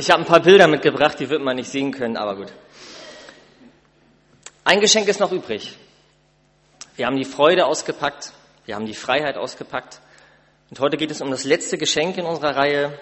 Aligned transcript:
Ich 0.00 0.08
habe 0.08 0.22
ein 0.22 0.26
paar 0.26 0.40
Bilder 0.40 0.66
mitgebracht, 0.66 1.20
die 1.20 1.28
wird 1.28 1.42
man 1.42 1.56
nicht 1.56 1.70
sehen 1.70 1.92
können, 1.92 2.16
aber 2.16 2.34
gut. 2.34 2.50
Ein 4.64 4.80
Geschenk 4.80 5.06
ist 5.08 5.20
noch 5.20 5.30
übrig. 5.30 5.76
Wir 6.96 7.04
haben 7.04 7.16
die 7.16 7.26
Freude 7.26 7.66
ausgepackt, 7.66 8.32
wir 8.64 8.76
haben 8.76 8.86
die 8.86 8.94
Freiheit 8.94 9.36
ausgepackt. 9.36 10.00
Und 10.70 10.80
heute 10.80 10.96
geht 10.96 11.10
es 11.10 11.20
um 11.20 11.30
das 11.30 11.44
letzte 11.44 11.76
Geschenk 11.76 12.16
in 12.16 12.24
unserer 12.24 12.56
Reihe. 12.56 12.98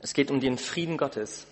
Es 0.00 0.14
geht 0.14 0.30
um 0.30 0.40
den 0.40 0.56
Frieden 0.56 0.96
Gottes. 0.96 1.46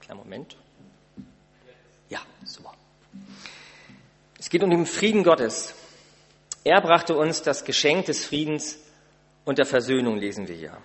Kleinen 0.00 0.20
Moment. 0.20 0.56
Ja, 2.08 2.20
super. 2.46 2.72
Es 4.38 4.48
geht 4.48 4.62
um 4.62 4.70
den 4.70 4.86
Frieden 4.86 5.22
Gottes. 5.22 5.74
Er 6.68 6.82
brachte 6.82 7.16
uns 7.16 7.40
das 7.40 7.64
Geschenk 7.64 8.04
des 8.04 8.26
Friedens 8.26 8.78
und 9.46 9.56
der 9.56 9.64
Versöhnung, 9.64 10.18
lesen 10.18 10.48
wir 10.48 10.54
hier. 10.54 10.76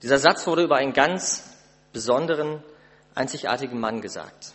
Dieser 0.00 0.16
Satz 0.16 0.46
wurde 0.46 0.62
über 0.62 0.76
einen 0.76 0.94
ganz 0.94 1.54
besonderen, 1.92 2.62
einzigartigen 3.14 3.78
Mann 3.78 4.00
gesagt. 4.00 4.54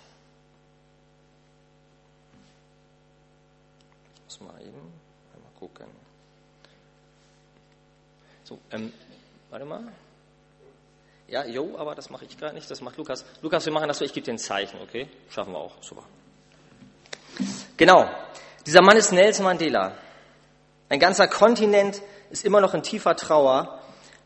Ich 4.16 4.24
muss 4.24 4.40
mal 4.40 4.60
eben 4.62 4.82
einmal 5.36 5.52
gucken. 5.60 5.86
So, 8.46 8.58
ähm, 8.72 8.92
warte 9.52 9.66
mal. 9.66 9.84
Ja, 11.28 11.46
jo, 11.46 11.78
aber 11.78 11.94
das 11.94 12.10
mache 12.10 12.26
ich 12.26 12.36
gerade 12.36 12.56
nicht, 12.56 12.72
das 12.72 12.82
macht 12.82 12.98
Lukas. 12.98 13.24
Lukas, 13.44 13.64
wir 13.64 13.74
machen 13.74 13.90
das 13.90 14.00
so, 14.00 14.06
ich 14.06 14.14
gebe 14.14 14.26
dir 14.26 14.34
ein 14.34 14.40
Zeichen, 14.40 14.82
okay? 14.82 15.08
Schaffen 15.30 15.54
wir 15.54 15.60
auch, 15.60 15.84
super. 15.84 16.04
Genau, 17.78 18.10
dieser 18.66 18.82
Mann 18.82 18.98
ist 18.98 19.12
Nelson 19.12 19.46
Mandela. 19.46 19.94
Ein 20.90 21.00
ganzer 21.00 21.28
Kontinent 21.28 22.02
ist 22.30 22.46
immer 22.46 22.62
noch 22.62 22.74
in 22.74 22.84
tiefer 22.84 23.16
Trauer 23.16 23.82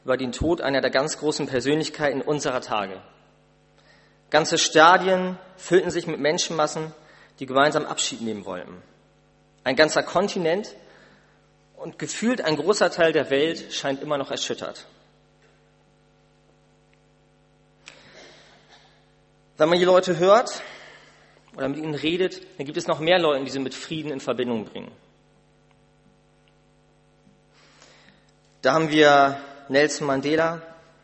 über 0.06 0.18
den 0.18 0.32
Tod 0.32 0.62
einer 0.62 0.82
der 0.82 0.92
ganz 0.92 1.18
großen 1.18 1.48
Persönlichkeiten 1.48 2.22
unserer 2.22 2.62
Tage. 2.62 3.02
Ganze 4.30 4.58
Stadien 4.58 5.38
füllten 5.58 5.92
sich 5.92 6.08
mit 6.08 6.20
Menschenmassen, 6.20 6.94
die 7.40 7.45
gemeinsam 7.45 7.86
Abschied 7.86 8.22
nehmen 8.22 8.45
wollten. 8.45 8.82
Ein 9.64 9.76
ganzer 9.76 10.04
Kontinent 10.04 10.76
und 11.76 12.00
gefühlt 12.00 12.42
ein 12.42 12.56
großer 12.56 12.92
Teil 12.92 13.12
der 13.12 13.30
Welt 13.30 13.73
scheint 13.73 14.02
immer 14.02 14.17
noch 14.17 14.32
erschüttert. 14.32 14.86
Wenn 19.58 19.70
man 19.70 19.80
die 19.80 19.86
Leute 19.86 20.17
hört 20.17 20.62
oder 21.60 21.68
mit 21.68 21.80
ihnen 21.80 21.94
redet, 21.94 22.42
dann 22.58 22.66
gibt 22.66 22.78
es 22.78 22.88
noch 22.88 23.02
mehr 23.02 23.20
Leute, 23.20 23.44
die 23.44 23.52
sie 23.52 23.60
mit 23.60 23.74
Frieden 23.74 24.12
in 24.12 24.22
Verbindung 24.22 24.64
bringen. 24.64 24.94
Da 28.62 28.72
haben 28.72 28.90
wir 28.90 29.38
Nelson 29.68 30.08
Mandela, 30.08 30.62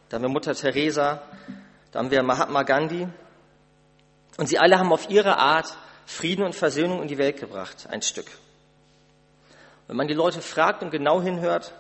da 0.08 0.16
haben 0.16 0.24
wir 0.24 0.30
Mutter 0.30 0.56
Teresa, 0.56 1.22
da 1.92 2.00
haben 2.00 2.10
wir 2.10 2.24
Mahatma 2.24 2.64
Gandhi. 2.64 3.06
Und 4.38 4.48
sie 4.48 4.58
alle 4.58 4.80
haben 4.80 4.94
auf 4.94 5.10
ihre 5.10 5.38
Art 5.38 5.76
Frieden 6.06 6.46
und 6.46 6.56
Versöhnung 6.56 7.02
in 7.02 7.10
die 7.10 7.18
Welt 7.18 7.38
gebracht, 7.38 7.88
ein 7.90 8.02
Stück. 8.02 8.32
Wenn 9.88 9.98
man 9.98 10.08
die 10.08 10.14
Leute 10.14 10.42
fragt 10.42 10.84
und 10.84 10.90
genau 10.90 11.22
hinhört, 11.22 11.74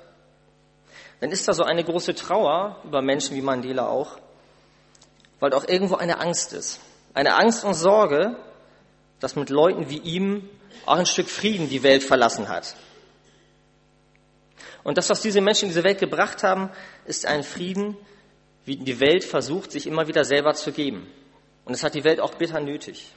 dann 1.22 1.32
ist 1.32 1.48
da 1.48 1.54
so 1.54 1.64
eine 1.64 1.86
große 1.86 2.14
Trauer 2.14 2.82
über 2.84 3.02
Menschen 3.02 3.38
wie 3.38 3.42
Mandela 3.42 3.88
auch, 3.88 4.17
weil 5.39 5.54
auch 5.54 5.66
irgendwo 5.66 5.95
eine 5.95 6.20
Angst 6.20 6.52
ist. 6.52 6.82
Eine 7.14 7.36
Angst 7.36 7.64
und 7.64 7.73
Sorge, 7.73 8.36
dass 9.19 9.35
mit 9.35 9.49
Leuten 9.49 9.89
wie 9.89 9.99
ihm 9.99 10.49
auch 10.85 10.97
ein 10.97 11.05
Stück 11.05 11.30
Frieden 11.30 11.69
die 11.69 11.83
Welt 11.83 12.03
verlassen 12.03 12.49
hat. 12.49 12.75
Und 14.83 14.97
das, 14.97 15.09
was 15.09 15.21
diese 15.21 15.41
Menschen 15.41 15.63
in 15.66 15.69
diese 15.69 15.83
Welt 15.83 15.99
gebracht 15.99 16.44
haben, 16.44 16.69
ist 17.05 17.25
ein 17.25 17.43
Frieden, 17.43 17.97
wie 18.66 18.77
die 18.77 18.99
Welt 18.99 19.23
versucht, 19.23 19.71
sich 19.71 19.87
immer 19.87 20.08
wieder 20.08 20.23
selber 20.23 20.54
zu 20.54 20.71
geben. 20.71 21.08
Und 21.65 21.73
es 21.73 21.83
hat 21.83 21.95
die 21.95 22.04
Welt 22.04 22.20
auch 22.20 22.36
bitter 22.36 22.59
nötig. 22.59 23.11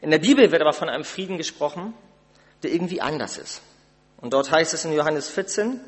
In 0.00 0.10
der 0.10 0.18
Bibel 0.18 0.50
wird 0.50 0.60
aber 0.60 0.72
von 0.72 0.88
einem 0.88 1.04
Frieden 1.04 1.38
gesprochen, 1.38 1.94
der 2.62 2.72
irgendwie 2.72 3.00
anders 3.00 3.38
ist. 3.38 3.62
Und 4.18 4.32
dort 4.32 4.50
heißt 4.50 4.74
es 4.74 4.84
in 4.84 4.92
Johannes 4.92 5.28
14, 5.28 5.80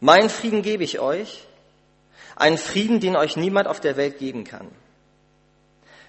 mein 0.00 0.28
Frieden 0.28 0.62
gebe 0.62 0.84
ich 0.84 0.98
euch, 0.98 1.45
einen 2.36 2.58
Frieden, 2.58 3.00
den 3.00 3.16
euch 3.16 3.36
niemand 3.36 3.66
auf 3.66 3.80
der 3.80 3.96
Welt 3.96 4.18
geben 4.18 4.44
kann. 4.44 4.70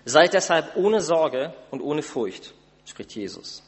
Seid 0.06 0.34
deshalb 0.34 0.76
ohne 0.76 1.02
Sorge 1.02 1.54
und 1.72 1.82
ohne 1.82 2.04
Furcht, 2.04 2.54
spricht 2.86 3.14
Jesus. 3.14 3.64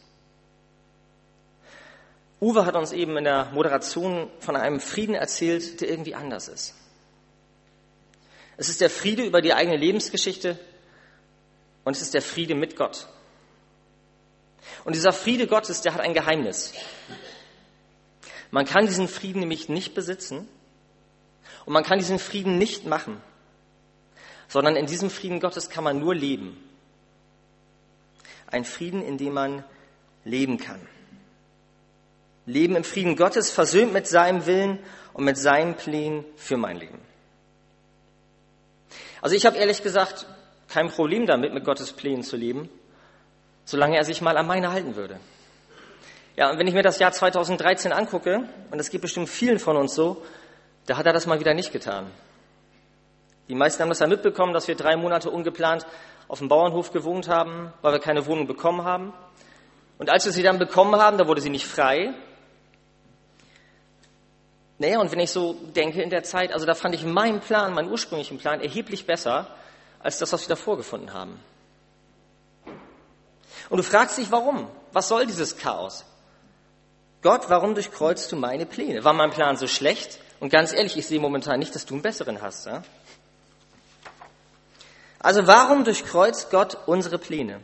Uwe 2.42 2.66
hat 2.66 2.76
uns 2.76 2.92
eben 2.92 3.18
in 3.18 3.24
der 3.26 3.52
Moderation 3.52 4.30
von 4.40 4.56
einem 4.56 4.80
Frieden 4.80 5.16
erzählt, 5.16 5.82
der 5.82 5.90
irgendwie 5.90 6.16
anders 6.16 6.48
ist. 6.48 6.76
Es 8.56 8.70
ist 8.70 8.82
der 8.82 8.90
Friede 8.90 9.24
über 9.24 9.42
die 9.42 9.54
eigene 9.54 9.78
Lebensgeschichte 9.78 10.58
und 11.84 11.96
es 11.96 12.02
ist 12.02 12.14
der 12.14 12.22
Friede 12.22 12.56
mit 12.56 12.76
Gott. 12.76 13.08
Und 14.84 14.96
dieser 14.96 15.14
Friede 15.14 15.48
Gottes, 15.48 15.82
der 15.82 15.94
hat 15.94 16.02
ein 16.02 16.14
Geheimnis. 16.14 16.74
Man 18.52 18.66
kann 18.66 18.86
diesen 18.86 19.08
Frieden 19.08 19.40
nämlich 19.40 19.70
nicht 19.70 19.94
besitzen 19.94 20.48
und 21.70 21.74
man 21.74 21.84
kann 21.84 22.00
diesen 22.00 22.18
Frieden 22.18 22.58
nicht 22.58 22.88
machen, 22.88 23.22
sondern 24.48 24.76
in 24.76 24.88
diesem 24.88 25.12
Frieden 25.12 25.40
Gottes 25.40 25.70
kann 25.70 25.84
man 25.84 26.00
nur 26.00 26.16
leben. 26.16 26.58
Ein 28.48 28.66
Frieden, 28.66 29.04
in 29.04 29.20
dem 29.20 29.34
man 29.34 29.64
leben 30.26 30.58
kann. 30.58 30.82
Leben 32.48 32.76
im 32.76 32.84
Frieden 32.84 33.16
Gottes, 33.16 33.52
versöhnt 33.52 33.94
mit 33.94 34.08
seinem 34.08 34.48
Willen 34.48 34.80
und 35.14 35.26
mit 35.26 35.38
seinen 35.38 35.76
Plänen 35.76 36.26
für 36.38 36.58
mein 36.58 36.78
Leben. 36.78 36.98
Also 39.22 39.36
ich 39.36 39.46
habe 39.46 39.58
ehrlich 39.58 39.84
gesagt 39.84 40.26
kein 40.70 40.90
Problem 40.90 41.28
damit, 41.28 41.54
mit 41.54 41.66
Gottes 41.66 41.94
Plänen 41.94 42.24
zu 42.24 42.36
leben, 42.36 42.68
solange 43.66 43.96
er 43.96 44.06
sich 44.06 44.22
mal 44.22 44.38
an 44.38 44.48
meine 44.48 44.72
halten 44.72 44.96
würde. 44.96 45.20
Ja, 46.36 46.50
und 46.50 46.58
wenn 46.58 46.66
ich 46.66 46.74
mir 46.74 46.82
das 46.82 46.98
Jahr 46.98 47.12
2013 47.12 47.92
angucke, 47.92 48.50
und 48.72 48.80
das 48.80 48.90
geht 48.90 49.02
bestimmt 49.02 49.30
vielen 49.30 49.60
von 49.60 49.78
uns 49.78 49.94
so, 49.94 50.26
da 50.90 50.98
hat 50.98 51.06
er 51.06 51.14
das 51.14 51.28
mal 51.28 51.40
wieder 51.40 51.54
nicht 51.54 51.72
getan. 51.72 52.10
Die 53.48 53.54
meisten 53.54 53.82
haben 53.82 53.90
das 53.90 54.00
ja 54.00 54.08
mitbekommen, 54.08 54.54
dass 54.54 54.68
wir 54.68 54.76
drei 54.76 54.96
Monate 54.96 55.30
ungeplant 55.30 55.86
auf 56.28 56.40
dem 56.40 56.48
Bauernhof 56.48 56.92
gewohnt 56.92 57.28
haben, 57.28 57.72
weil 57.84 57.94
wir 57.94 58.00
keine 58.00 58.26
Wohnung 58.26 58.48
bekommen 58.48 58.84
haben. 58.84 59.14
Und 60.00 60.10
als 60.10 60.26
wir 60.26 60.32
sie 60.32 60.42
dann 60.42 60.58
bekommen 60.58 61.00
haben, 61.00 61.20
da 61.20 61.28
wurde 61.28 61.42
sie 61.42 61.52
nicht 61.52 61.68
frei. 61.68 62.14
Naja, 64.80 65.00
und 65.00 65.12
wenn 65.12 65.20
ich 65.20 65.30
so 65.30 65.54
denke 65.76 66.02
in 66.02 66.10
der 66.10 66.24
Zeit, 66.24 66.54
also 66.54 66.66
da 66.66 66.74
fand 66.74 66.96
ich 66.96 67.04
meinen 67.04 67.40
Plan, 67.40 67.74
meinen 67.74 67.92
ursprünglichen 67.92 68.40
Plan 68.40 68.60
erheblich 68.60 69.06
besser 69.06 69.46
als 70.00 70.18
das, 70.18 70.34
was 70.34 70.48
wir 70.48 70.56
davor 70.56 70.78
gefunden 70.78 71.14
haben. 71.14 71.40
Und 73.70 73.78
du 73.78 73.84
fragst 73.84 74.18
dich, 74.18 74.32
warum? 74.32 74.68
Was 74.92 75.08
soll 75.08 75.28
dieses 75.28 75.56
Chaos? 75.58 76.04
Gott, 77.22 77.50
warum 77.50 77.76
durchkreuzt 77.76 78.32
du 78.32 78.38
meine 78.38 78.66
Pläne? 78.66 79.04
War 79.04 79.14
mein 79.14 79.30
Plan 79.30 79.56
so 79.56 79.68
schlecht? 79.68 80.20
Und 80.40 80.50
ganz 80.50 80.74
ehrlich, 80.74 80.98
ich 80.98 81.06
sehe 81.06 81.20
momentan 81.20 81.60
nicht, 81.60 81.76
dass 81.76 81.86
du 81.86 81.96
einen 81.96 82.04
besseren 82.04 82.42
hast. 82.42 82.66
Ja? 82.66 82.84
Also 85.20 85.48
warum 85.48 85.84
durchkreuzt 85.84 86.50
Gott 86.50 86.78
unsere 86.86 87.18
Pläne? 87.18 87.60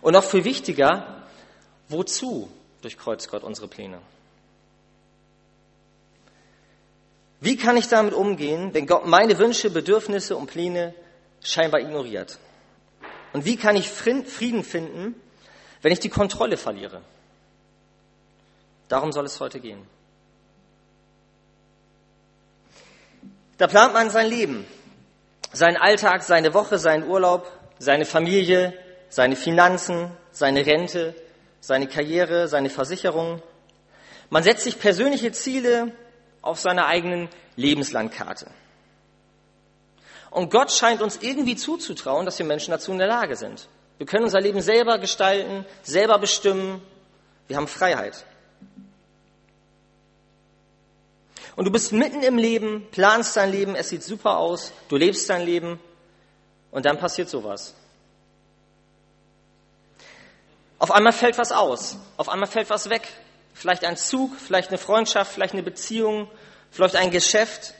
Und 0.00 0.12
noch 0.12 0.24
viel 0.24 0.44
wichtiger, 0.44 1.24
wozu 1.88 2.50
durchkreuzt 2.82 3.30
Gott 3.30 3.42
unsere 3.42 3.68
Pläne? 3.68 3.98
Wie 7.40 7.56
kann 7.56 7.76
ich 7.76 7.88
damit 7.88 8.14
umgehen, 8.14 8.72
wenn 8.74 8.86
Gott 8.86 9.06
meine 9.06 9.38
Wünsche, 9.38 9.70
Bedürfnisse 9.70 10.36
und 10.36 10.46
Pläne 10.46 10.94
scheinbar 11.42 11.80
ignoriert? 11.80 12.38
Und 13.32 13.44
wie 13.44 13.56
kann 13.56 13.76
ich 13.76 13.90
Frieden 13.90 14.64
finden, 14.64 15.14
wenn 15.82 15.92
ich 15.92 16.00
die 16.00 16.08
Kontrolle 16.08 16.56
verliere? 16.56 17.00
Darum 18.88 19.12
soll 19.12 19.24
es 19.24 19.40
heute 19.40 19.60
gehen. 19.60 19.86
Da 23.60 23.66
plant 23.66 23.92
man 23.92 24.08
sein 24.08 24.26
Leben, 24.26 24.66
seinen 25.52 25.76
Alltag, 25.76 26.22
seine 26.22 26.54
Woche, 26.54 26.78
seinen 26.78 27.06
Urlaub, 27.06 27.46
seine 27.78 28.06
Familie, 28.06 28.72
seine 29.10 29.36
Finanzen, 29.36 30.10
seine 30.32 30.64
Rente, 30.64 31.14
seine 31.60 31.86
Karriere, 31.86 32.48
seine 32.48 32.70
Versicherung. 32.70 33.42
Man 34.30 34.42
setzt 34.42 34.64
sich 34.64 34.78
persönliche 34.78 35.32
Ziele 35.32 35.92
auf 36.40 36.58
seiner 36.58 36.86
eigenen 36.86 37.28
Lebenslandkarte. 37.56 38.46
Und 40.30 40.50
Gott 40.50 40.72
scheint 40.72 41.02
uns 41.02 41.18
irgendwie 41.20 41.56
zuzutrauen, 41.56 42.24
dass 42.24 42.38
wir 42.38 42.46
Menschen 42.46 42.70
dazu 42.70 42.92
in 42.92 42.98
der 42.98 43.08
Lage 43.08 43.36
sind. 43.36 43.68
Wir 43.98 44.06
können 44.06 44.24
unser 44.24 44.40
Leben 44.40 44.62
selber 44.62 44.96
gestalten, 44.98 45.66
selber 45.82 46.18
bestimmen. 46.18 46.80
Wir 47.46 47.58
haben 47.58 47.68
Freiheit. 47.68 48.24
Und 51.56 51.64
du 51.64 51.70
bist 51.70 51.92
mitten 51.92 52.22
im 52.22 52.38
Leben, 52.38 52.86
planst 52.90 53.36
dein 53.36 53.50
Leben, 53.50 53.74
es 53.74 53.88
sieht 53.88 54.02
super 54.02 54.38
aus, 54.38 54.72
du 54.88 54.96
lebst 54.96 55.28
dein 55.28 55.42
Leben 55.42 55.80
und 56.70 56.86
dann 56.86 56.98
passiert 56.98 57.28
sowas. 57.28 57.74
Auf 60.78 60.90
einmal 60.90 61.12
fällt 61.12 61.36
was 61.36 61.52
aus. 61.52 61.98
Auf 62.16 62.28
einmal 62.28 62.48
fällt 62.48 62.70
was 62.70 62.88
weg. 62.88 63.06
Vielleicht 63.52 63.84
ein 63.84 63.98
Zug, 63.98 64.34
vielleicht 64.36 64.70
eine 64.70 64.78
Freundschaft, 64.78 65.32
vielleicht 65.32 65.52
eine 65.52 65.62
Beziehung, 65.62 66.30
vielleicht 66.70 66.96
ein 66.96 67.10
Geschäft. 67.10 67.74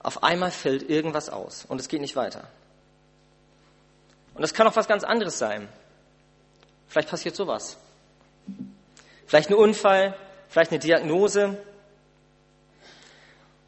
Auf 0.00 0.22
einmal 0.22 0.50
fällt 0.50 0.88
irgendwas 0.90 1.30
aus 1.30 1.64
und 1.66 1.80
es 1.80 1.88
geht 1.88 2.02
nicht 2.02 2.16
weiter. 2.16 2.46
Und 4.34 4.42
das 4.42 4.52
kann 4.52 4.66
auch 4.66 4.76
was 4.76 4.86
ganz 4.86 5.04
anderes 5.04 5.38
sein. 5.38 5.68
Vielleicht 6.88 7.08
passiert 7.08 7.34
sowas. 7.34 7.78
Vielleicht 9.26 9.48
ein 9.48 9.54
Unfall, 9.54 10.14
vielleicht 10.48 10.70
eine 10.70 10.80
Diagnose. 10.80 11.56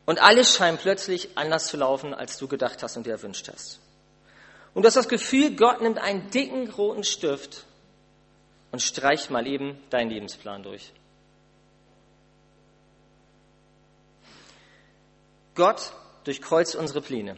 Und 0.06 0.20
alles 0.20 0.54
scheint 0.54 0.80
plötzlich 0.80 1.36
anders 1.36 1.66
zu 1.66 1.76
laufen, 1.76 2.14
als 2.14 2.38
du 2.38 2.46
gedacht 2.46 2.82
hast 2.82 2.96
und 2.96 3.06
dir 3.06 3.10
erwünscht 3.10 3.48
hast. 3.52 3.80
Und 4.72 4.82
du 4.82 4.86
hast 4.86 4.96
das 4.96 5.08
Gefühl, 5.08 5.56
Gott 5.56 5.80
nimmt 5.80 5.98
einen 5.98 6.30
dicken 6.30 6.70
roten 6.70 7.02
Stift 7.02 7.64
und 8.70 8.80
streicht 8.80 9.30
mal 9.30 9.46
eben 9.46 9.78
deinen 9.90 10.10
Lebensplan 10.10 10.62
durch. 10.62 10.92
Gott 15.54 15.92
durchkreuzt 16.24 16.76
unsere 16.76 17.00
Pläne. 17.00 17.36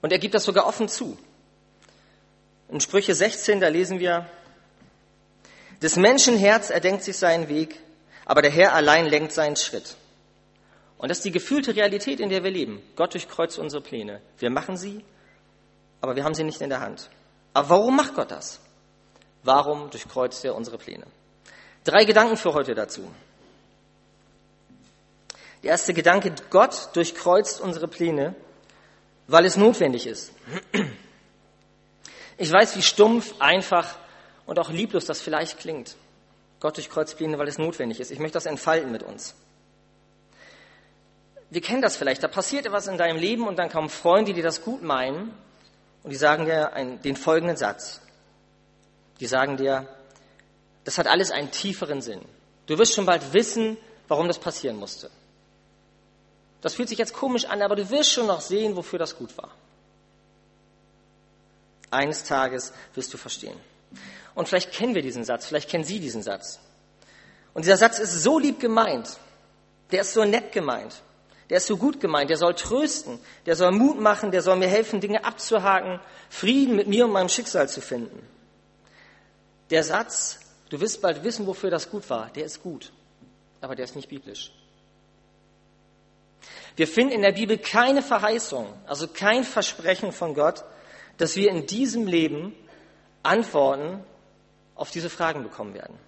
Und 0.00 0.12
er 0.12 0.18
gibt 0.18 0.34
das 0.34 0.44
sogar 0.44 0.66
offen 0.66 0.88
zu. 0.88 1.18
In 2.68 2.80
Sprüche 2.80 3.14
16, 3.14 3.60
da 3.60 3.68
lesen 3.68 3.98
wir, 3.98 4.28
des 5.82 5.96
Menschen 5.96 6.38
Herz 6.38 6.70
erdenkt 6.70 7.02
sich 7.02 7.16
seinen 7.16 7.48
Weg, 7.48 7.78
aber 8.24 8.40
der 8.40 8.50
Herr 8.50 8.72
allein 8.72 9.06
lenkt 9.06 9.32
seinen 9.32 9.56
Schritt. 9.56 9.96
Und 10.98 11.10
das 11.10 11.18
ist 11.18 11.24
die 11.24 11.32
gefühlte 11.32 11.76
Realität, 11.76 12.20
in 12.20 12.30
der 12.30 12.42
wir 12.42 12.50
leben. 12.50 12.82
Gott 12.96 13.12
durchkreuzt 13.14 13.58
unsere 13.58 13.82
Pläne. 13.82 14.20
Wir 14.38 14.50
machen 14.50 14.76
sie, 14.76 15.04
aber 16.00 16.16
wir 16.16 16.24
haben 16.24 16.34
sie 16.34 16.44
nicht 16.44 16.60
in 16.60 16.70
der 16.70 16.80
Hand. 16.80 17.10
Aber 17.52 17.70
warum 17.70 17.96
macht 17.96 18.14
Gott 18.14 18.30
das? 18.30 18.60
Warum 19.42 19.90
durchkreuzt 19.90 20.44
er 20.44 20.54
unsere 20.54 20.78
Pläne? 20.78 21.06
Drei 21.84 22.04
Gedanken 22.04 22.36
für 22.36 22.52
heute 22.52 22.74
dazu. 22.74 23.10
Der 25.62 25.70
erste 25.70 25.94
Gedanke, 25.94 26.34
Gott 26.50 26.90
durchkreuzt 26.94 27.60
unsere 27.60 27.88
Pläne, 27.88 28.34
weil 29.26 29.44
es 29.44 29.56
notwendig 29.56 30.06
ist. 30.06 30.32
Ich 32.38 32.52
weiß, 32.52 32.76
wie 32.76 32.82
stumpf, 32.82 33.34
einfach 33.38 33.96
und 34.44 34.58
auch 34.58 34.70
lieblos 34.70 35.06
das 35.06 35.20
vielleicht 35.20 35.58
klingt. 35.58 35.96
Gott 36.60 36.76
durchkreuzt 36.76 37.16
Pläne, 37.16 37.38
weil 37.38 37.48
es 37.48 37.58
notwendig 37.58 38.00
ist. 38.00 38.10
Ich 38.10 38.18
möchte 38.18 38.34
das 38.34 38.46
entfalten 38.46 38.92
mit 38.92 39.02
uns. 39.02 39.34
Wir 41.50 41.60
kennen 41.60 41.82
das 41.82 41.96
vielleicht. 41.96 42.22
Da 42.22 42.28
passiert 42.28 42.66
etwas 42.66 42.86
in 42.86 42.98
deinem 42.98 43.18
Leben 43.18 43.46
und 43.46 43.56
dann 43.56 43.68
kommen 43.70 43.88
Freunde, 43.88 44.34
die 44.34 44.42
das 44.42 44.62
gut 44.62 44.82
meinen 44.82 45.32
und 46.02 46.10
die 46.10 46.16
sagen 46.16 46.44
dir 46.44 46.72
einen, 46.72 47.00
den 47.02 47.16
folgenden 47.16 47.56
Satz. 47.56 48.00
Die 49.20 49.26
sagen 49.26 49.56
dir, 49.56 49.88
das 50.84 50.98
hat 50.98 51.06
alles 51.06 51.30
einen 51.30 51.50
tieferen 51.50 52.00
Sinn. 52.00 52.20
Du 52.66 52.78
wirst 52.78 52.94
schon 52.94 53.06
bald 53.06 53.32
wissen, 53.32 53.76
warum 54.08 54.28
das 54.28 54.38
passieren 54.38 54.76
musste. 54.76 55.10
Das 56.60 56.74
fühlt 56.74 56.88
sich 56.88 56.98
jetzt 56.98 57.12
komisch 57.12 57.44
an, 57.44 57.62
aber 57.62 57.76
du 57.76 57.90
wirst 57.90 58.10
schon 58.10 58.26
noch 58.26 58.40
sehen, 58.40 58.76
wofür 58.76 58.98
das 58.98 59.16
gut 59.16 59.36
war. 59.38 59.50
Eines 61.90 62.24
Tages 62.24 62.72
wirst 62.94 63.12
du 63.14 63.18
verstehen. 63.18 63.58
Und 64.34 64.48
vielleicht 64.48 64.72
kennen 64.72 64.94
wir 64.94 65.02
diesen 65.02 65.24
Satz, 65.24 65.46
vielleicht 65.46 65.70
kennen 65.70 65.84
Sie 65.84 66.00
diesen 66.00 66.22
Satz. 66.22 66.58
Und 67.54 67.64
dieser 67.64 67.76
Satz 67.76 67.98
ist 67.98 68.22
so 68.22 68.38
lieb 68.38 68.60
gemeint, 68.60 69.16
der 69.92 70.02
ist 70.02 70.12
so 70.12 70.24
nett 70.24 70.52
gemeint, 70.52 71.02
der 71.48 71.58
ist 71.58 71.66
so 71.66 71.76
gut 71.76 72.00
gemeint, 72.00 72.30
der 72.30 72.36
soll 72.36 72.54
trösten, 72.54 73.18
der 73.46 73.54
soll 73.54 73.72
Mut 73.72 74.00
machen, 74.00 74.30
der 74.30 74.42
soll 74.42 74.56
mir 74.56 74.68
helfen, 74.68 75.00
Dinge 75.00 75.24
abzuhaken, 75.24 76.00
Frieden 76.28 76.74
mit 76.74 76.88
mir 76.88 77.04
und 77.04 77.12
meinem 77.12 77.28
Schicksal 77.28 77.68
zu 77.68 77.80
finden. 77.80 78.26
Der 79.70 79.84
Satz, 79.84 80.40
du 80.70 80.80
wirst 80.80 81.00
bald 81.02 81.22
wissen, 81.22 81.46
wofür 81.46 81.70
das 81.70 81.90
gut 81.90 82.08
war, 82.10 82.30
der 82.30 82.44
ist 82.44 82.62
gut, 82.62 82.92
aber 83.60 83.76
der 83.76 83.84
ist 83.84 83.96
nicht 83.96 84.08
biblisch. 84.08 84.52
Wir 86.74 86.86
finden 86.86 87.12
in 87.12 87.22
der 87.22 87.32
Bibel 87.32 87.58
keine 87.58 88.02
Verheißung, 88.02 88.66
also 88.86 89.08
kein 89.08 89.44
Versprechen 89.44 90.12
von 90.12 90.34
Gott, 90.34 90.64
dass 91.16 91.36
wir 91.36 91.50
in 91.50 91.66
diesem 91.66 92.06
Leben 92.06 92.54
Antworten 93.22 94.04
auf 94.74 94.90
diese 94.90 95.08
Fragen 95.08 95.42
bekommen 95.42 95.74
werden. 95.74 95.98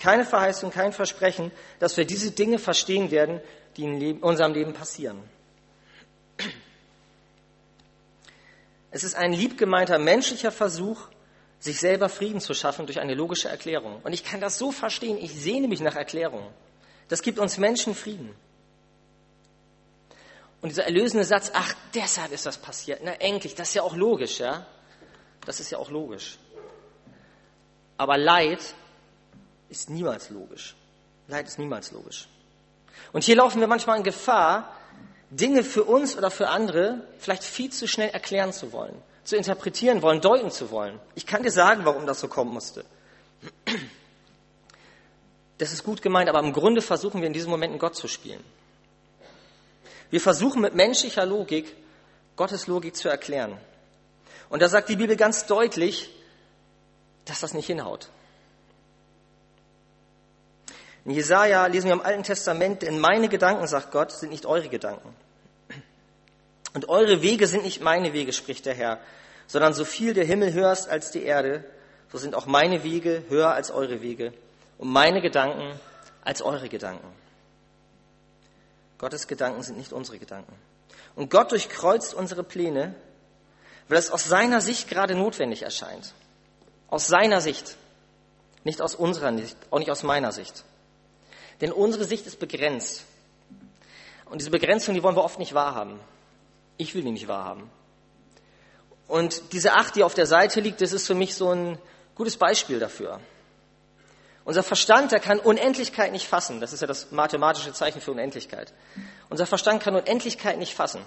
Keine 0.00 0.24
Verheißung, 0.24 0.70
kein 0.70 0.92
Versprechen, 0.92 1.52
dass 1.78 1.96
wir 1.96 2.06
diese 2.06 2.30
Dinge 2.30 2.58
verstehen 2.58 3.10
werden, 3.10 3.40
die 3.76 3.84
in 3.84 4.22
unserem 4.22 4.54
Leben 4.54 4.72
passieren. 4.72 5.22
Es 8.90 9.04
ist 9.04 9.14
ein 9.14 9.32
liebgemeinter 9.32 9.98
menschlicher 9.98 10.50
Versuch, 10.50 11.08
sich 11.58 11.78
selber 11.78 12.08
Frieden 12.08 12.40
zu 12.40 12.54
schaffen 12.54 12.86
durch 12.86 12.98
eine 12.98 13.14
logische 13.14 13.50
Erklärung. 13.50 14.00
Und 14.02 14.14
ich 14.14 14.24
kann 14.24 14.40
das 14.40 14.56
so 14.56 14.72
verstehen, 14.72 15.18
ich 15.18 15.34
sehne 15.34 15.68
mich 15.68 15.80
nach 15.80 15.94
Erklärungen. 15.94 16.48
Das 17.08 17.20
gibt 17.20 17.38
uns 17.38 17.58
Menschen 17.58 17.94
Frieden. 17.94 18.34
Und 20.62 20.70
dieser 20.70 20.84
erlösende 20.84 21.24
Satz, 21.24 21.50
ach, 21.54 21.74
deshalb 21.94 22.32
ist 22.32 22.46
das 22.46 22.56
passiert. 22.56 23.00
Na, 23.04 23.12
endlich, 23.12 23.54
das 23.54 23.68
ist 23.68 23.74
ja 23.74 23.82
auch 23.82 23.94
logisch, 23.94 24.40
ja? 24.40 24.66
Das 25.44 25.60
ist 25.60 25.70
ja 25.70 25.78
auch 25.78 25.90
logisch. 25.90 26.38
Aber 27.98 28.16
Leid 28.16 28.60
ist 29.70 29.88
niemals 29.88 30.30
logisch. 30.30 30.74
Leid 31.28 31.46
ist 31.46 31.58
niemals 31.58 31.92
logisch. 31.92 32.28
Und 33.12 33.24
hier 33.24 33.36
laufen 33.36 33.60
wir 33.60 33.68
manchmal 33.68 33.96
in 33.96 34.02
Gefahr, 34.02 34.74
Dinge 35.30 35.62
für 35.62 35.84
uns 35.84 36.16
oder 36.16 36.30
für 36.30 36.48
andere 36.48 37.02
vielleicht 37.18 37.44
viel 37.44 37.70
zu 37.70 37.86
schnell 37.86 38.10
erklären 38.10 38.52
zu 38.52 38.72
wollen, 38.72 39.00
zu 39.24 39.36
interpretieren 39.36 40.02
wollen, 40.02 40.20
deuten 40.20 40.50
zu 40.50 40.70
wollen. 40.70 40.98
Ich 41.14 41.24
kann 41.24 41.42
dir 41.44 41.52
sagen, 41.52 41.84
warum 41.84 42.06
das 42.06 42.20
so 42.20 42.28
kommen 42.28 42.52
musste. 42.52 42.84
Das 45.58 45.72
ist 45.72 45.84
gut 45.84 46.02
gemeint, 46.02 46.28
aber 46.28 46.40
im 46.40 46.52
Grunde 46.52 46.82
versuchen 46.82 47.20
wir 47.20 47.28
in 47.28 47.32
diesen 47.32 47.50
Momenten 47.50 47.78
Gott 47.78 47.94
zu 47.94 48.08
spielen. 48.08 48.42
Wir 50.10 50.20
versuchen 50.20 50.60
mit 50.60 50.74
menschlicher 50.74 51.24
Logik 51.24 51.76
Gottes 52.34 52.66
Logik 52.66 52.96
zu 52.96 53.08
erklären. 53.08 53.56
Und 54.48 54.62
da 54.62 54.68
sagt 54.68 54.88
die 54.88 54.96
Bibel 54.96 55.14
ganz 55.14 55.46
deutlich, 55.46 56.10
dass 57.24 57.40
das 57.40 57.54
nicht 57.54 57.66
hinhaut. 57.66 58.08
In 61.04 61.12
Jesaja 61.12 61.66
lesen 61.66 61.86
wir 61.86 61.94
im 61.94 62.02
Alten 62.02 62.22
Testament, 62.22 62.82
denn 62.82 62.98
meine 62.98 63.28
Gedanken, 63.28 63.66
sagt 63.66 63.90
Gott, 63.90 64.12
sind 64.12 64.30
nicht 64.30 64.46
eure 64.46 64.68
Gedanken. 64.68 65.14
Und 66.74 66.88
eure 66.88 67.22
Wege 67.22 67.46
sind 67.46 67.64
nicht 67.64 67.80
meine 67.80 68.12
Wege, 68.12 68.32
spricht 68.32 68.66
der 68.66 68.74
Herr, 68.74 69.00
sondern 69.46 69.74
so 69.74 69.84
viel 69.84 70.14
der 70.14 70.24
Himmel 70.24 70.52
höher 70.52 70.72
ist 70.72 70.88
als 70.88 71.10
die 71.10 71.24
Erde, 71.24 71.64
so 72.12 72.18
sind 72.18 72.34
auch 72.34 72.46
meine 72.46 72.84
Wege 72.84 73.24
höher 73.28 73.52
als 73.52 73.70
eure 73.70 74.02
Wege 74.02 74.32
und 74.78 74.88
meine 74.88 75.20
Gedanken 75.20 75.78
als 76.22 76.42
eure 76.42 76.68
Gedanken. 76.68 77.08
Gottes 78.98 79.26
Gedanken 79.26 79.62
sind 79.62 79.78
nicht 79.78 79.92
unsere 79.92 80.18
Gedanken. 80.18 80.54
Und 81.16 81.30
Gott 81.30 81.50
durchkreuzt 81.50 82.14
unsere 82.14 82.44
Pläne, 82.44 82.94
weil 83.88 83.98
es 83.98 84.10
aus 84.10 84.24
seiner 84.24 84.60
Sicht 84.60 84.88
gerade 84.88 85.14
notwendig 85.14 85.62
erscheint. 85.62 86.12
Aus 86.88 87.06
seiner 87.06 87.40
Sicht. 87.40 87.76
Nicht 88.62 88.82
aus 88.82 88.94
unserer 88.94 89.36
Sicht, 89.36 89.56
auch 89.70 89.78
nicht 89.78 89.90
aus 89.90 90.02
meiner 90.02 90.32
Sicht. 90.32 90.64
Denn 91.60 91.72
unsere 91.72 92.04
Sicht 92.04 92.26
ist 92.26 92.38
begrenzt. 92.38 93.04
Und 94.26 94.40
diese 94.40 94.50
Begrenzung, 94.50 94.94
die 94.94 95.02
wollen 95.02 95.16
wir 95.16 95.24
oft 95.24 95.38
nicht 95.38 95.54
wahrhaben. 95.54 95.98
Ich 96.76 96.94
will 96.94 97.02
die 97.02 97.10
nicht 97.10 97.28
wahrhaben. 97.28 97.70
Und 99.08 99.52
diese 99.52 99.72
Acht, 99.72 99.96
die 99.96 100.04
auf 100.04 100.14
der 100.14 100.26
Seite 100.26 100.60
liegt, 100.60 100.80
das 100.80 100.92
ist 100.92 101.06
für 101.06 101.14
mich 101.14 101.34
so 101.34 101.52
ein 101.52 101.78
gutes 102.14 102.36
Beispiel 102.36 102.78
dafür. 102.78 103.20
Unser 104.44 104.62
Verstand, 104.62 105.12
der 105.12 105.20
kann 105.20 105.38
Unendlichkeit 105.38 106.12
nicht 106.12 106.26
fassen. 106.26 106.60
Das 106.60 106.72
ist 106.72 106.80
ja 106.80 106.86
das 106.86 107.10
mathematische 107.10 107.72
Zeichen 107.72 108.00
für 108.00 108.12
Unendlichkeit. 108.12 108.72
Unser 109.28 109.46
Verstand 109.46 109.82
kann 109.82 109.94
Unendlichkeit 109.94 110.58
nicht 110.58 110.74
fassen. 110.74 111.02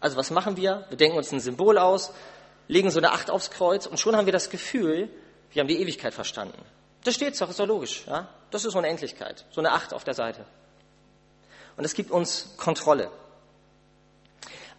Also 0.00 0.16
was 0.16 0.30
machen 0.30 0.56
wir? 0.56 0.84
Wir 0.88 0.96
denken 0.96 1.16
uns 1.16 1.30
ein 1.32 1.40
Symbol 1.40 1.78
aus, 1.78 2.12
legen 2.66 2.90
so 2.90 2.98
eine 2.98 3.12
Acht 3.12 3.30
aufs 3.30 3.50
Kreuz 3.50 3.86
und 3.86 4.00
schon 4.00 4.16
haben 4.16 4.26
wir 4.26 4.32
das 4.32 4.50
Gefühl, 4.50 5.08
wir 5.52 5.60
haben 5.60 5.68
die 5.68 5.80
Ewigkeit 5.80 6.14
verstanden. 6.14 6.60
Das 7.04 7.14
steht 7.14 7.40
doch, 7.40 7.50
ist 7.50 7.58
doch 7.58 7.66
logisch. 7.66 8.04
Ja? 8.06 8.28
Das 8.50 8.64
ist 8.64 8.74
Unendlichkeit. 8.74 9.44
So 9.50 9.60
eine 9.60 9.72
Acht 9.72 9.92
auf 9.92 10.04
der 10.04 10.14
Seite. 10.14 10.44
Und 11.76 11.84
es 11.84 11.94
gibt 11.94 12.10
uns 12.10 12.54
Kontrolle. 12.56 13.10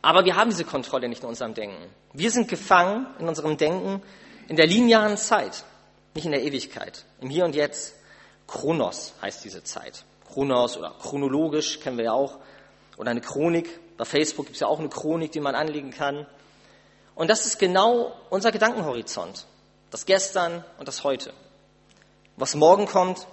Aber 0.01 0.25
wir 0.25 0.35
haben 0.35 0.49
diese 0.49 0.65
Kontrolle 0.65 1.07
nicht 1.09 1.23
in 1.23 1.29
unserem 1.29 1.53
Denken. 1.53 1.89
Wir 2.13 2.31
sind 2.31 2.47
gefangen 2.47 3.07
in 3.19 3.27
unserem 3.27 3.57
Denken 3.57 4.01
in 4.47 4.55
der 4.55 4.67
linearen 4.67 5.17
Zeit 5.17 5.63
nicht 6.13 6.25
in 6.25 6.31
der 6.31 6.43
Ewigkeit, 6.43 7.05
im 7.21 7.29
Hier 7.29 7.45
und 7.45 7.55
Jetzt. 7.55 7.95
Chronos 8.47 9.13
heißt 9.21 9.43
diese 9.43 9.63
Zeit. 9.63 10.03
Chronos 10.31 10.77
oder 10.77 10.93
chronologisch 11.01 11.79
kennen 11.79 11.97
wir 11.97 12.05
ja 12.05 12.13
auch. 12.13 12.37
Oder 12.97 13.11
eine 13.11 13.21
Chronik. 13.21 13.97
Bei 13.97 14.05
Facebook 14.05 14.45
gibt 14.45 14.55
es 14.55 14.61
ja 14.61 14.67
auch 14.67 14.79
eine 14.79 14.89
Chronik, 14.89 15.31
die 15.31 15.39
man 15.39 15.55
anlegen 15.55 15.91
kann. 15.91 16.27
Und 17.15 17.29
das 17.29 17.45
ist 17.45 17.57
genau 17.57 18.15
unser 18.29 18.51
Gedankenhorizont. 18.51 19.45
Das 19.91 20.05
Gestern 20.05 20.63
und 20.77 20.87
das 20.87 21.03
Heute. 21.03 21.33
Was 22.37 22.55
morgen 22.55 22.85
kommt, 22.85 23.27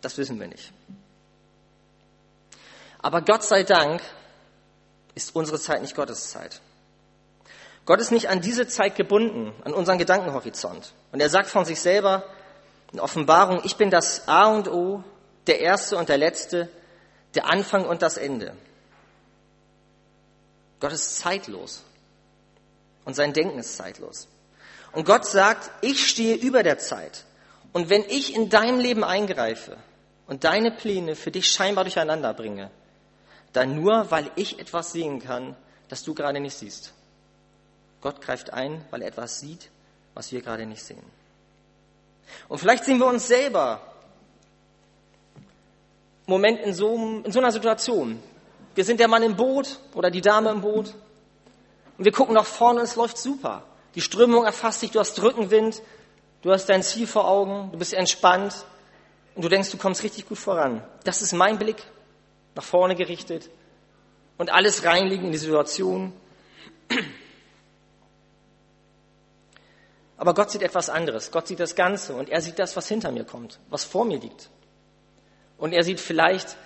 das 0.00 0.18
wissen 0.18 0.38
wir 0.40 0.48
nicht. 0.48 0.72
Aber 2.98 3.22
Gott 3.22 3.44
sei 3.44 3.62
Dank 3.62 4.02
ist 5.14 5.34
unsere 5.36 5.60
Zeit 5.60 5.82
nicht 5.82 5.94
Gottes 5.94 6.30
Zeit. 6.30 6.60
Gott 7.86 8.00
ist 8.00 8.10
nicht 8.10 8.28
an 8.28 8.40
diese 8.40 8.66
Zeit 8.66 8.96
gebunden, 8.96 9.52
an 9.64 9.74
unseren 9.74 9.98
Gedankenhorizont. 9.98 10.92
Und 11.12 11.20
er 11.20 11.28
sagt 11.28 11.48
von 11.48 11.64
sich 11.64 11.80
selber, 11.80 12.24
In 12.92 13.00
Offenbarung, 13.00 13.60
ich 13.64 13.76
bin 13.76 13.90
das 13.90 14.26
A 14.26 14.46
und 14.46 14.68
O, 14.68 15.04
der 15.46 15.60
Erste 15.60 15.96
und 15.96 16.08
der 16.08 16.16
Letzte, 16.16 16.68
der 17.34 17.46
Anfang 17.46 17.84
und 17.84 18.02
das 18.02 18.16
Ende. 18.16 18.56
Gott 20.80 20.92
ist 20.92 21.18
zeitlos 21.18 21.82
und 23.04 23.14
sein 23.14 23.32
Denken 23.32 23.58
ist 23.58 23.76
zeitlos. 23.76 24.28
Und 24.92 25.04
Gott 25.04 25.26
sagt, 25.26 25.70
ich 25.82 26.08
stehe 26.08 26.36
über 26.36 26.62
der 26.62 26.78
Zeit. 26.78 27.24
Und 27.74 27.90
wenn 27.90 28.04
ich 28.08 28.34
in 28.34 28.50
deinem 28.50 28.78
Leben 28.78 29.02
eingreife 29.02 29.76
und 30.28 30.44
deine 30.44 30.70
Pläne 30.70 31.16
für 31.16 31.32
dich 31.32 31.50
scheinbar 31.50 31.82
durcheinander 31.82 32.32
bringe, 32.32 32.70
dann 33.52 33.74
nur, 33.74 34.10
weil 34.12 34.30
ich 34.36 34.60
etwas 34.60 34.92
sehen 34.92 35.20
kann, 35.20 35.56
das 35.88 36.04
du 36.04 36.14
gerade 36.14 36.38
nicht 36.38 36.56
siehst. 36.56 36.92
Gott 38.00 38.20
greift 38.20 38.52
ein, 38.52 38.84
weil 38.90 39.02
er 39.02 39.08
etwas 39.08 39.40
sieht, 39.40 39.70
was 40.14 40.30
wir 40.30 40.40
gerade 40.40 40.66
nicht 40.66 40.82
sehen. 40.82 41.02
Und 42.48 42.58
vielleicht 42.58 42.84
sehen 42.84 42.98
wir 42.98 43.06
uns 43.06 43.26
selber 43.26 43.80
Moment 46.26 46.60
in 46.60 46.74
so, 46.74 46.94
in 47.24 47.32
so 47.32 47.40
einer 47.40 47.50
Situation. 47.50 48.22
Wir 48.76 48.84
sind 48.84 49.00
der 49.00 49.08
Mann 49.08 49.24
im 49.24 49.34
Boot 49.34 49.80
oder 49.94 50.12
die 50.12 50.20
Dame 50.20 50.50
im 50.50 50.60
Boot 50.60 50.94
und 51.98 52.04
wir 52.04 52.12
gucken 52.12 52.34
nach 52.34 52.46
vorne 52.46 52.80
und 52.80 52.84
es 52.84 52.94
läuft 52.94 53.18
super. 53.18 53.64
Die 53.96 54.00
Strömung 54.00 54.44
erfasst 54.44 54.82
dich, 54.82 54.92
du 54.92 55.00
hast 55.00 55.20
Rückenwind, 55.20 55.82
du 56.44 56.52
hast 56.52 56.66
dein 56.66 56.82
Ziel 56.82 57.06
vor 57.06 57.26
Augen, 57.26 57.70
du 57.72 57.78
bist 57.78 57.94
entspannt 57.94 58.66
und 59.34 59.42
du 59.42 59.48
denkst, 59.48 59.70
du 59.70 59.78
kommst 59.78 60.02
richtig 60.02 60.28
gut 60.28 60.38
voran. 60.38 60.84
Das 61.02 61.22
ist 61.22 61.32
mein 61.32 61.58
Blick, 61.58 61.82
nach 62.54 62.62
vorne 62.62 62.94
gerichtet 62.94 63.48
und 64.36 64.52
alles 64.52 64.84
reinlegen 64.84 65.24
in 65.26 65.32
die 65.32 65.38
Situation. 65.38 66.12
Aber 70.18 70.34
Gott 70.34 70.50
sieht 70.50 70.62
etwas 70.62 70.90
anderes. 70.90 71.30
Gott 71.30 71.48
sieht 71.48 71.60
das 71.60 71.74
Ganze 71.74 72.14
und 72.14 72.28
er 72.28 72.42
sieht 72.42 72.58
das, 72.58 72.76
was 72.76 72.88
hinter 72.88 73.10
mir 73.10 73.24
kommt, 73.24 73.58
was 73.70 73.84
vor 73.84 74.04
mir 74.04 74.18
liegt. 74.18 74.50
Und 75.56 75.72
er 75.72 75.82
sieht 75.82 75.98
vielleicht 75.98 76.56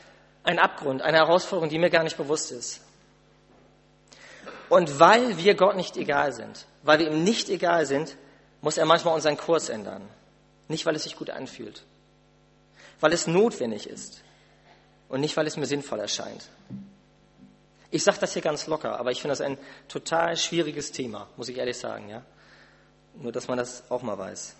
einen 0.42 0.58
Abgrund, 0.58 1.02
eine 1.02 1.18
Herausforderung, 1.18 1.70
die 1.70 1.78
mir 1.78 1.90
gar 1.90 2.02
nicht 2.02 2.16
bewusst 2.16 2.50
ist. 2.50 2.80
Und 4.68 4.98
weil 4.98 5.38
wir 5.38 5.54
Gott 5.54 5.76
nicht 5.76 5.96
egal 5.96 6.32
sind, 6.32 6.66
weil 6.82 6.98
wir 6.98 7.10
ihm 7.10 7.22
nicht 7.22 7.48
egal 7.48 7.86
sind, 7.86 8.16
muss 8.60 8.78
er 8.78 8.84
manchmal 8.84 9.14
unseren 9.14 9.36
Kurs 9.36 9.68
ändern. 9.68 10.08
Nicht, 10.68 10.84
weil 10.84 10.96
es 10.96 11.04
sich 11.04 11.16
gut 11.16 11.30
anfühlt, 11.30 11.84
weil 13.00 13.12
es 13.12 13.26
notwendig 13.26 13.88
ist 13.88 14.22
und 15.08 15.20
nicht, 15.20 15.36
weil 15.36 15.46
es 15.46 15.56
mir 15.56 15.66
sinnvoll 15.66 16.00
erscheint. 16.00 16.48
Ich 17.90 18.04
sage 18.04 18.18
das 18.20 18.34
hier 18.34 18.42
ganz 18.42 18.66
locker, 18.66 18.98
aber 18.98 19.10
ich 19.10 19.22
finde 19.22 19.32
das 19.32 19.40
ein 19.40 19.56
total 19.88 20.36
schwieriges 20.36 20.92
Thema, 20.92 21.26
muss 21.36 21.48
ich 21.48 21.56
ehrlich 21.56 21.78
sagen. 21.78 22.10
Ja? 22.10 22.22
Nur, 23.14 23.32
dass 23.32 23.48
man 23.48 23.56
das 23.56 23.90
auch 23.90 24.02
mal 24.02 24.18
weiß. 24.18 24.54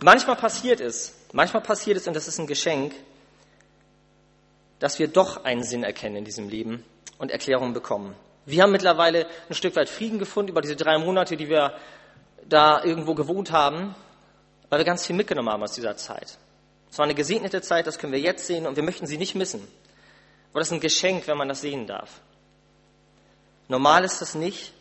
Manchmal 0.00 0.36
passiert 0.36 0.80
es, 0.80 1.14
manchmal 1.32 1.62
passiert 1.62 1.96
es, 1.96 2.08
und 2.08 2.14
das 2.14 2.28
ist 2.28 2.38
ein 2.38 2.46
Geschenk, 2.46 2.92
dass 4.78 4.98
wir 4.98 5.08
doch 5.08 5.44
einen 5.44 5.62
Sinn 5.62 5.84
erkennen 5.84 6.16
in 6.16 6.24
diesem 6.24 6.48
Leben 6.48 6.84
und 7.18 7.30
Erklärungen 7.30 7.72
bekommen. 7.72 8.14
Wir 8.46 8.62
haben 8.62 8.72
mittlerweile 8.72 9.26
ein 9.48 9.54
Stück 9.54 9.74
weit 9.74 9.88
Frieden 9.88 10.18
gefunden 10.20 10.50
über 10.50 10.60
diese 10.60 10.76
drei 10.76 10.98
Monate, 10.98 11.36
die 11.36 11.48
wir 11.48 11.74
da 12.48 12.82
irgendwo 12.84 13.14
gewohnt 13.14 13.50
haben, 13.50 13.94
weil 14.70 14.78
wir 14.78 14.84
ganz 14.84 15.04
viel 15.04 15.16
mitgenommen 15.16 15.50
haben 15.50 15.64
aus 15.64 15.72
dieser 15.72 15.96
Zeit. 15.96 16.38
Es 16.90 16.98
war 16.98 17.04
eine 17.04 17.14
gesegnete 17.14 17.60
Zeit, 17.60 17.88
das 17.88 17.98
können 17.98 18.12
wir 18.12 18.20
jetzt 18.20 18.46
sehen 18.46 18.66
und 18.66 18.76
wir 18.76 18.84
möchten 18.84 19.06
sie 19.06 19.18
nicht 19.18 19.34
missen. 19.34 19.66
Aber 20.52 20.60
das 20.60 20.68
ist 20.68 20.74
ein 20.74 20.80
Geschenk, 20.80 21.26
wenn 21.26 21.36
man 21.36 21.48
das 21.48 21.60
sehen 21.60 21.88
darf. 21.88 22.20
Normal 23.68 24.04
ist 24.04 24.20
das 24.20 24.36
nicht. 24.36 24.72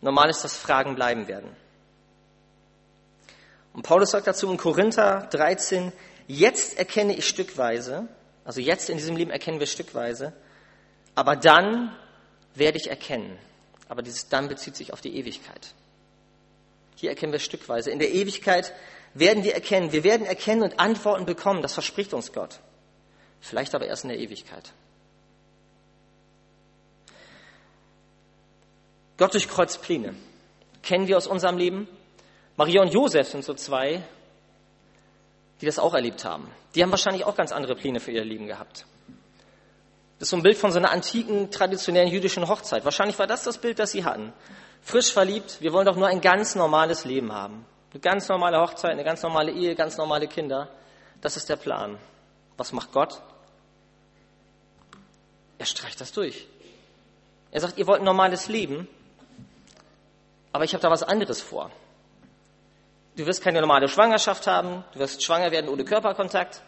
Normal 0.00 0.30
ist, 0.30 0.44
dass 0.44 0.56
Fragen 0.56 0.94
bleiben 0.94 1.26
werden. 1.26 1.50
Und 3.72 3.82
Paulus 3.82 4.12
sagt 4.12 4.28
dazu 4.28 4.50
in 4.50 4.56
Korinther 4.56 5.28
13, 5.30 5.92
jetzt 6.28 6.78
erkenne 6.78 7.16
ich 7.16 7.26
stückweise, 7.26 8.06
also 8.44 8.60
jetzt 8.60 8.90
in 8.90 8.96
diesem 8.96 9.16
Leben 9.16 9.30
erkennen 9.30 9.58
wir 9.58 9.66
stückweise, 9.66 10.32
aber 11.14 11.36
dann 11.36 11.94
werde 12.58 12.78
ich 12.78 12.88
erkennen. 12.88 13.38
Aber 13.88 14.02
dieses 14.02 14.28
dann 14.28 14.48
bezieht 14.48 14.76
sich 14.76 14.92
auf 14.92 15.00
die 15.00 15.16
Ewigkeit. 15.16 15.74
Hier 16.96 17.10
erkennen 17.10 17.32
wir 17.32 17.38
stückweise. 17.38 17.90
In 17.90 17.98
der 17.98 18.12
Ewigkeit 18.12 18.72
werden 19.14 19.44
wir 19.44 19.54
erkennen. 19.54 19.92
Wir 19.92 20.04
werden 20.04 20.26
erkennen 20.26 20.62
und 20.62 20.78
Antworten 20.80 21.26
bekommen. 21.26 21.62
Das 21.62 21.74
verspricht 21.74 22.12
uns 22.12 22.32
Gott. 22.32 22.60
Vielleicht 23.40 23.74
aber 23.74 23.86
erst 23.86 24.04
in 24.04 24.10
der 24.10 24.18
Ewigkeit. 24.18 24.72
Gott 29.16 29.34
durchkreuzt 29.34 29.82
Pläne. 29.82 30.14
Kennen 30.82 31.08
wir 31.08 31.16
aus 31.16 31.26
unserem 31.26 31.56
Leben? 31.56 31.88
Maria 32.56 32.82
und 32.82 32.92
Josef 32.92 33.28
sind 33.28 33.44
so 33.44 33.54
zwei, 33.54 34.02
die 35.60 35.66
das 35.66 35.78
auch 35.78 35.94
erlebt 35.94 36.24
haben. 36.24 36.50
Die 36.74 36.82
haben 36.82 36.90
wahrscheinlich 36.90 37.24
auch 37.24 37.36
ganz 37.36 37.52
andere 37.52 37.74
Pläne 37.74 38.00
für 38.00 38.12
ihr 38.12 38.24
Leben 38.24 38.46
gehabt. 38.46 38.86
Das 40.18 40.26
ist 40.26 40.30
so 40.30 40.36
ein 40.36 40.42
Bild 40.42 40.56
von 40.56 40.72
so 40.72 40.78
einer 40.78 40.90
antiken, 40.90 41.50
traditionellen 41.50 42.08
jüdischen 42.08 42.48
Hochzeit. 42.48 42.84
Wahrscheinlich 42.84 43.18
war 43.18 43.28
das 43.28 43.44
das 43.44 43.58
Bild, 43.58 43.78
das 43.78 43.92
sie 43.92 44.04
hatten. 44.04 44.32
Frisch 44.82 45.12
verliebt, 45.12 45.60
wir 45.60 45.72
wollen 45.72 45.86
doch 45.86 45.96
nur 45.96 46.08
ein 46.08 46.20
ganz 46.20 46.56
normales 46.56 47.04
Leben 47.04 47.32
haben. 47.32 47.64
Eine 47.92 48.00
ganz 48.00 48.28
normale 48.28 48.60
Hochzeit, 48.60 48.90
eine 48.90 49.04
ganz 49.04 49.22
normale 49.22 49.52
Ehe, 49.52 49.74
ganz 49.76 49.96
normale 49.96 50.26
Kinder. 50.26 50.68
Das 51.20 51.36
ist 51.36 51.48
der 51.48 51.56
Plan. 51.56 51.98
Was 52.56 52.72
macht 52.72 52.92
Gott? 52.92 53.20
Er 55.58 55.66
streicht 55.66 56.00
das 56.00 56.12
durch. 56.12 56.46
Er 57.50 57.60
sagt, 57.60 57.78
ihr 57.78 57.86
wollt 57.86 58.00
ein 58.00 58.04
normales 58.04 58.48
Leben, 58.48 58.88
aber 60.52 60.64
ich 60.64 60.74
habe 60.74 60.82
da 60.82 60.90
was 60.90 61.02
anderes 61.02 61.40
vor. 61.40 61.70
Du 63.16 63.26
wirst 63.26 63.42
keine 63.42 63.60
normale 63.60 63.88
Schwangerschaft 63.88 64.46
haben, 64.46 64.84
du 64.92 64.98
wirst 64.98 65.22
schwanger 65.22 65.50
werden 65.50 65.68
ohne 65.68 65.84
Körperkontakt. 65.84 66.62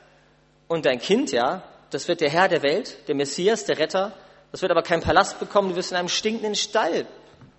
Und 0.69 0.87
dein 0.87 1.01
Kind, 1.01 1.33
ja, 1.33 1.63
das 1.91 2.09
wird 2.09 2.21
der 2.21 2.31
Herr 2.31 2.49
der 2.49 2.63
Welt, 2.63 3.09
der 3.09 3.15
Messias, 3.15 3.65
der 3.65 3.79
Retter. 3.79 4.13
Das 4.53 4.63
wird 4.63 4.71
aber 4.71 4.83
keinen 4.83 5.03
Palast 5.03 5.39
bekommen, 5.39 5.71
du 5.71 5.77
wirst 5.77 5.91
in 5.91 5.97
einem 5.97 6.09
stinkenden 6.09 6.55
Stall 6.55 7.07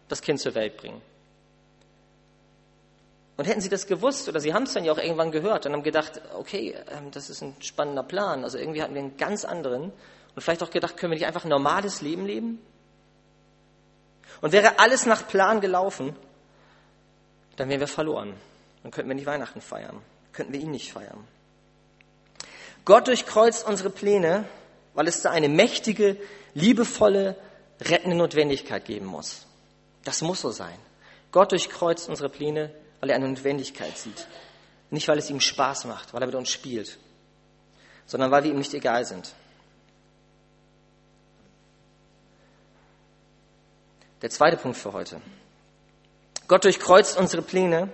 das 0.08 0.22
Kind 0.22 0.40
zur 0.40 0.56
Welt 0.56 0.78
bringen. 0.78 1.02
Und 3.38 3.46
hätten 3.46 3.62
sie 3.62 3.70
das 3.70 3.88
gewusst, 3.88 4.28
oder 4.30 4.40
sie 4.40 4.54
haben 4.54 4.64
es 4.64 4.74
dann 4.74 4.84
ja 4.84 4.92
auch 4.92 4.98
irgendwann 4.98 5.32
gehört 5.32 5.66
und 5.66 5.74
haben 5.74 5.84
gedacht, 5.84 6.22
okay, 6.36 6.76
ähm, 6.92 7.12
das 7.12 7.30
ist 7.30 7.42
ein 7.42 7.56
spannender 7.60 8.04
Plan. 8.04 8.44
Also 8.44 8.58
irgendwie 8.58 8.82
hatten 8.84 8.94
wir 8.94 9.02
einen 9.02 9.18
ganz 9.18 9.46
anderen. 9.46 9.92
Und 10.36 10.42
vielleicht 10.42 10.62
auch 10.64 10.70
gedacht, 10.70 10.98
können 10.98 11.12
wir 11.12 11.18
nicht 11.18 11.26
einfach 11.26 11.44
ein 11.44 11.50
normales 11.50 12.02
Leben 12.02 12.26
leben? 12.26 12.60
Und 14.42 14.52
wäre 14.52 14.80
alles 14.80 15.06
nach 15.06 15.28
Plan 15.28 15.62
gelaufen, 15.62 16.16
dann 17.56 17.70
wären 17.70 17.80
wir 17.80 17.88
verloren. 17.88 18.34
Dann 18.84 18.92
könnten 18.92 19.10
wir 19.10 19.16
nicht 19.16 19.28
Weihnachten 19.28 19.62
feiern, 19.62 20.02
könnten 20.34 20.54
wir 20.54 20.60
ihn 20.60 20.72
nicht 20.72 20.92
feiern. 20.92 21.28
Gott 22.86 23.08
durchkreuzt 23.08 23.66
unsere 23.66 23.90
Pläne, 23.90 24.48
weil 24.94 25.08
es 25.08 25.22
da 25.22 25.32
eine 25.32 25.50
mächtige, 25.50 26.18
liebevolle, 26.54 27.36
rettende 27.80 28.16
Notwendigkeit 28.16 28.86
geben 28.86 29.06
muss. 29.06 29.46
Das 30.04 30.22
muss 30.22 30.42
so 30.42 30.52
sein. 30.52 30.78
Gott 31.32 31.52
durchkreuzt 31.52 32.10
unsere 32.10 32.30
Pläne, 32.30 32.74
weil 33.00 33.10
er 33.10 33.16
eine 33.16 33.28
Notwendigkeit 33.28 33.98
sieht. 33.98 34.28
Nicht, 34.90 35.08
weil 35.08 35.18
es 35.18 35.30
ihm 35.30 35.40
Spaß 35.40 35.86
macht, 35.86 36.14
weil 36.14 36.22
er 36.22 36.28
mit 36.28 36.36
uns 36.36 36.50
spielt, 36.50 36.98
sondern 38.06 38.32
weil 38.32 38.44
wir 38.44 38.52
ihm 38.52 38.58
nicht 38.58 38.74
egal 38.74 39.06
sind. 39.06 39.34
Der 44.22 44.30
zweite 44.30 44.58
Punkt 44.58 44.78
für 44.78 44.94
heute. 44.94 45.22
Gott 46.48 46.64
durchkreuzt 46.64 47.18
unsere 47.18 47.42
Pläne, 47.42 47.90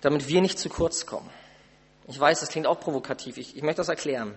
damit 0.00 0.28
wir 0.28 0.40
nicht 0.40 0.58
zu 0.58 0.68
kurz 0.68 1.04
kommen. 1.04 1.28
Ich 2.10 2.18
weiß, 2.18 2.40
das 2.40 2.48
klingt 2.48 2.66
auch 2.66 2.80
provokativ. 2.80 3.36
Ich, 3.38 3.56
ich 3.56 3.62
möchte 3.62 3.78
das 3.78 3.88
erklären. 3.88 4.36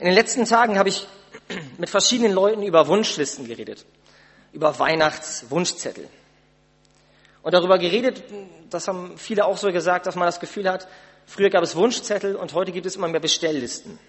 In 0.00 0.06
den 0.06 0.14
letzten 0.14 0.44
Tagen 0.46 0.78
habe 0.78 0.88
ich 0.88 1.06
mit 1.78 1.88
verschiedenen 1.88 2.32
Leuten 2.32 2.64
über 2.64 2.88
Wunschlisten 2.88 3.46
geredet, 3.46 3.86
über 4.52 4.76
Weihnachtswunschzettel. 4.76 6.08
Und 7.42 7.54
darüber 7.54 7.78
geredet, 7.78 8.24
das 8.68 8.88
haben 8.88 9.16
viele 9.16 9.44
auch 9.44 9.56
so 9.58 9.70
gesagt, 9.70 10.06
dass 10.06 10.16
man 10.16 10.26
das 10.26 10.40
Gefühl 10.40 10.68
hat, 10.68 10.88
früher 11.24 11.50
gab 11.50 11.62
es 11.62 11.76
Wunschzettel 11.76 12.34
und 12.34 12.52
heute 12.52 12.72
gibt 12.72 12.84
es 12.84 12.96
immer 12.96 13.06
mehr 13.06 13.20
Bestelllisten. 13.20 14.00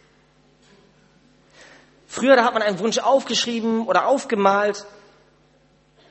Früher, 2.07 2.35
da 2.35 2.43
hat 2.43 2.55
man 2.55 2.63
einen 2.63 2.79
Wunsch 2.79 2.97
aufgeschrieben 2.97 3.85
oder 3.85 4.07
aufgemalt 4.07 4.85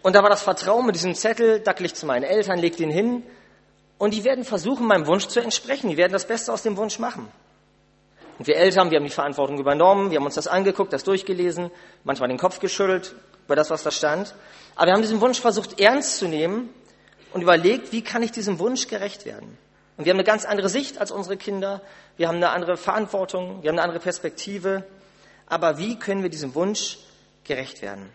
und 0.03 0.15
da 0.15 0.23
war 0.23 0.31
das 0.31 0.43
Vertrauen 0.43 0.87
mit 0.87 0.95
diesem 0.95 1.17
Zettel, 1.17 1.59
dackel 1.59 1.87
ich 1.87 1.95
zu 1.95 2.07
meinen 2.07 2.23
Eltern, 2.23 2.61
leg 2.61 2.77
den 2.77 2.91
hin 2.91 3.25
und 4.01 4.15
die 4.15 4.25
werden 4.25 4.45
versuchen, 4.45 4.87
meinem 4.87 5.07
Wunsch 5.07 5.27
zu 5.27 5.41
entsprechen. 5.41 5.91
Die 5.91 5.99
werden 5.99 6.15
das 6.15 6.27
Beste 6.27 6.51
aus 6.55 6.63
dem 6.63 6.79
Wunsch 6.79 6.99
machen. 6.99 7.29
Und 8.39 8.47
wir 8.47 8.57
Eltern, 8.57 8.91
wir 8.91 8.97
haben 8.97 9.05
die 9.05 9.11
Verantwortung 9.11 9.59
übernommen, 9.59 10.11
wir 10.11 10.17
haben 10.17 10.25
uns 10.25 10.37
das 10.37 10.49
angeguckt, 10.49 10.91
das 10.95 11.05
durchgelesen, 11.05 11.71
manchmal 12.03 12.31
den 12.31 12.39
Kopf 12.39 12.61
geschüttelt 12.61 13.15
über 13.45 13.57
das, 13.57 13.69
was 13.69 13.83
da 13.83 13.91
stand. 13.91 14.35
Aber 14.75 14.87
wir 14.87 14.95
haben 14.95 15.03
diesen 15.03 15.21
Wunsch 15.21 15.39
versucht 15.39 15.79
ernst 15.79 16.17
zu 16.17 16.29
nehmen 16.29 16.71
und 17.35 17.43
überlegt, 17.43 17.93
wie 17.93 18.03
kann 18.03 18.23
ich 18.23 18.33
diesem 18.33 18.59
Wunsch 18.59 18.89
gerecht 18.89 19.27
werden. 19.27 19.59
Und 19.99 20.07
wir 20.07 20.13
haben 20.13 20.19
eine 20.19 20.25
ganz 20.25 20.47
andere 20.47 20.71
Sicht 20.71 20.97
als 20.97 21.11
unsere 21.11 21.37
Kinder, 21.37 21.83
wir 22.17 22.29
haben 22.29 22.37
eine 22.37 22.53
andere 22.53 22.79
Verantwortung, 22.79 23.63
wir 23.63 23.69
haben 23.69 23.79
eine 23.79 23.83
andere 23.83 24.01
Perspektive. 24.01 24.83
Aber 25.45 25.77
wie 25.77 25.99
können 25.99 26.23
wir 26.23 26.31
diesem 26.31 26.55
Wunsch 26.55 26.97
gerecht 27.45 27.83
werden? 27.83 28.09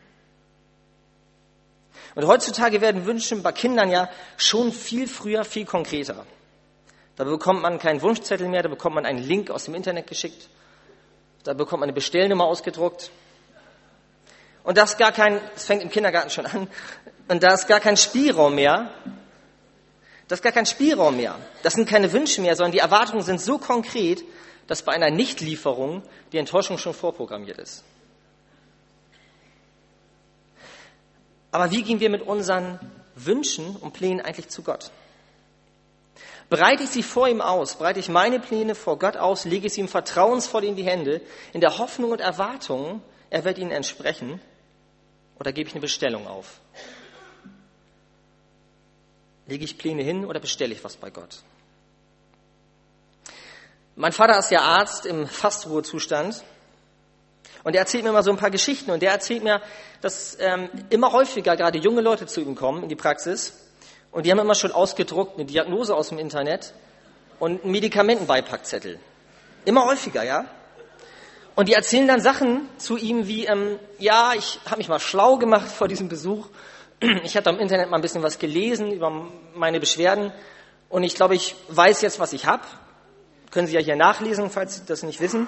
Und 2.15 2.25
heutzutage 2.27 2.79
werden 2.79 3.05
Wünsche 3.05 3.35
bei 3.35 3.51
Kindern 3.51 3.91
ja 3.91 4.09
schon 4.37 4.71
viel 4.71 5.07
früher, 5.07 5.43
viel 5.43 5.65
konkreter. 5.65 6.25
Da 7.17 7.23
bekommt 7.25 7.61
man 7.61 7.77
keinen 7.77 8.01
Wunschzettel 8.01 8.47
mehr, 8.47 8.63
da 8.63 8.69
bekommt 8.69 8.95
man 8.95 9.05
einen 9.05 9.19
Link 9.19 9.49
aus 9.49 9.65
dem 9.65 9.75
Internet 9.75 10.07
geschickt, 10.07 10.49
da 11.43 11.53
bekommt 11.53 11.81
man 11.81 11.89
eine 11.89 11.93
Bestellnummer 11.93 12.45
ausgedruckt. 12.45 13.11
Und 14.63 14.77
das 14.77 14.97
gar 14.97 15.11
kein, 15.11 15.39
es 15.55 15.65
fängt 15.65 15.83
im 15.83 15.89
Kindergarten 15.89 16.29
schon 16.29 16.45
an, 16.45 16.67
und 17.27 17.43
da 17.43 17.53
ist 17.53 17.67
gar 17.67 17.79
kein 17.79 17.97
Spielraum 17.97 18.55
mehr. 18.55 18.91
Das 20.27 20.39
ist 20.39 20.43
gar 20.43 20.51
kein 20.51 20.65
Spielraum 20.65 21.17
mehr. 21.17 21.37
Das 21.63 21.73
sind 21.73 21.87
keine 21.87 22.11
Wünsche 22.11 22.41
mehr, 22.41 22.55
sondern 22.55 22.71
die 22.71 22.79
Erwartungen 22.79 23.23
sind 23.23 23.41
so 23.41 23.57
konkret, 23.57 24.23
dass 24.67 24.81
bei 24.81 24.91
einer 24.91 25.11
Nichtlieferung 25.11 26.03
die 26.31 26.37
Enttäuschung 26.37 26.77
schon 26.77 26.93
vorprogrammiert 26.93 27.59
ist. 27.59 27.83
Aber 31.55 31.71
wie 31.71 31.83
gehen 31.83 32.01
wir 32.01 32.09
mit 32.09 32.21
unseren 32.21 32.81
Wünschen 33.15 33.77
und 33.77 33.93
Plänen 33.93 34.19
eigentlich 34.19 34.49
zu 34.49 34.61
Gott? 34.61 34.91
Breite 36.49 36.83
ich 36.83 36.89
sie 36.89 37.01
vor 37.01 37.29
ihm 37.29 37.39
aus, 37.39 37.77
breite 37.77 37.97
ich 37.97 38.09
meine 38.09 38.41
Pläne 38.41 38.75
vor 38.75 38.99
Gott 38.99 39.15
aus, 39.15 39.45
lege 39.45 39.67
ich 39.67 39.73
sie 39.73 39.79
ihm 39.79 39.87
vertrauensvoll 39.87 40.65
in 40.65 40.75
die 40.75 40.83
Hände, 40.83 41.21
in 41.53 41.61
der 41.61 41.77
Hoffnung 41.77 42.11
und 42.11 42.19
Erwartung, 42.19 43.01
er 43.29 43.45
wird 43.45 43.57
ihnen 43.57 43.71
entsprechen, 43.71 44.41
oder 45.39 45.53
gebe 45.53 45.69
ich 45.69 45.73
eine 45.73 45.79
Bestellung 45.79 46.27
auf? 46.27 46.59
Lege 49.47 49.63
ich 49.63 49.77
Pläne 49.77 50.03
hin 50.03 50.25
oder 50.25 50.41
bestelle 50.41 50.73
ich 50.73 50.83
was 50.83 50.97
bei 50.97 51.09
Gott? 51.09 51.41
Mein 53.95 54.11
Vater 54.11 54.37
ist 54.37 54.51
ja 54.51 54.59
Arzt 54.59 55.05
im 55.05 55.25
Fastruhezustand 55.25 56.43
und 57.65 57.73
er 57.73 57.81
erzählt 57.81 58.03
mir 58.03 58.11
immer 58.11 58.21
so 58.21 58.29
ein 58.29 58.37
paar 58.37 58.51
Geschichten 58.51 58.91
und 58.91 59.01
der 59.01 59.11
erzählt 59.11 59.43
mir, 59.43 59.59
dass 59.99 60.37
ähm, 60.39 60.69
immer 60.91 61.11
häufiger 61.11 61.57
gerade 61.57 61.79
junge 61.79 62.01
Leute 62.01 62.27
zu 62.27 62.39
ihm 62.39 62.53
kommen 62.53 62.83
in 62.83 62.89
die 62.89 62.95
Praxis 62.95 63.53
und 64.11 64.25
die 64.25 64.31
haben 64.31 64.37
immer 64.37 64.53
schon 64.53 64.71
ausgedruckt 64.71 65.35
eine 65.35 65.45
Diagnose 65.45 65.95
aus 65.95 66.09
dem 66.09 66.19
Internet 66.19 66.73
und 67.39 67.63
einen 67.63 67.71
Medikamentenbeipackzettel. 67.71 68.99
Immer 69.65 69.85
häufiger, 69.85 70.23
ja? 70.23 70.45
Und 71.55 71.67
die 71.67 71.73
erzählen 71.73 72.07
dann 72.07 72.21
Sachen 72.21 72.69
zu 72.77 72.97
ihm 72.97 73.27
wie, 73.27 73.45
ähm, 73.45 73.79
ja, 73.97 74.33
ich 74.37 74.59
habe 74.65 74.77
mich 74.77 74.87
mal 74.87 74.99
schlau 74.99 75.37
gemacht 75.37 75.67
vor 75.67 75.87
diesem 75.87 76.07
Besuch. 76.07 76.47
Ich 77.23 77.35
hatte 77.35 77.49
im 77.49 77.59
Internet 77.59 77.89
mal 77.89 77.97
ein 77.97 78.01
bisschen 78.01 78.23
was 78.23 78.37
gelesen 78.37 78.91
über 78.91 79.11
meine 79.55 79.79
Beschwerden 79.79 80.31
und 80.87 81.03
ich 81.03 81.15
glaube, 81.15 81.33
ich 81.33 81.55
weiß 81.69 82.01
jetzt, 82.01 82.19
was 82.19 82.31
ich 82.31 82.45
habe. 82.45 82.63
Können 83.49 83.67
Sie 83.67 83.73
ja 83.73 83.81
hier 83.81 83.95
nachlesen, 83.95 84.51
falls 84.51 84.75
Sie 84.75 84.85
das 84.85 85.01
nicht 85.01 85.19
wissen. 85.19 85.47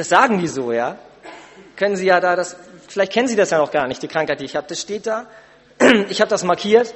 Das 0.00 0.08
sagen 0.08 0.38
die 0.38 0.48
so, 0.48 0.72
ja. 0.72 0.96
Können 1.76 1.94
Sie 1.94 2.06
ja 2.06 2.20
da 2.20 2.34
das, 2.34 2.56
vielleicht 2.88 3.12
kennen 3.12 3.28
Sie 3.28 3.36
das 3.36 3.50
ja 3.50 3.58
noch 3.58 3.70
gar 3.70 3.86
nicht, 3.86 4.02
die 4.02 4.08
Krankheit, 4.08 4.40
die 4.40 4.46
ich 4.46 4.56
habe. 4.56 4.66
Das 4.66 4.80
steht 4.80 5.06
da. 5.06 5.26
Ich 6.08 6.22
habe 6.22 6.30
das 6.30 6.42
markiert. 6.42 6.94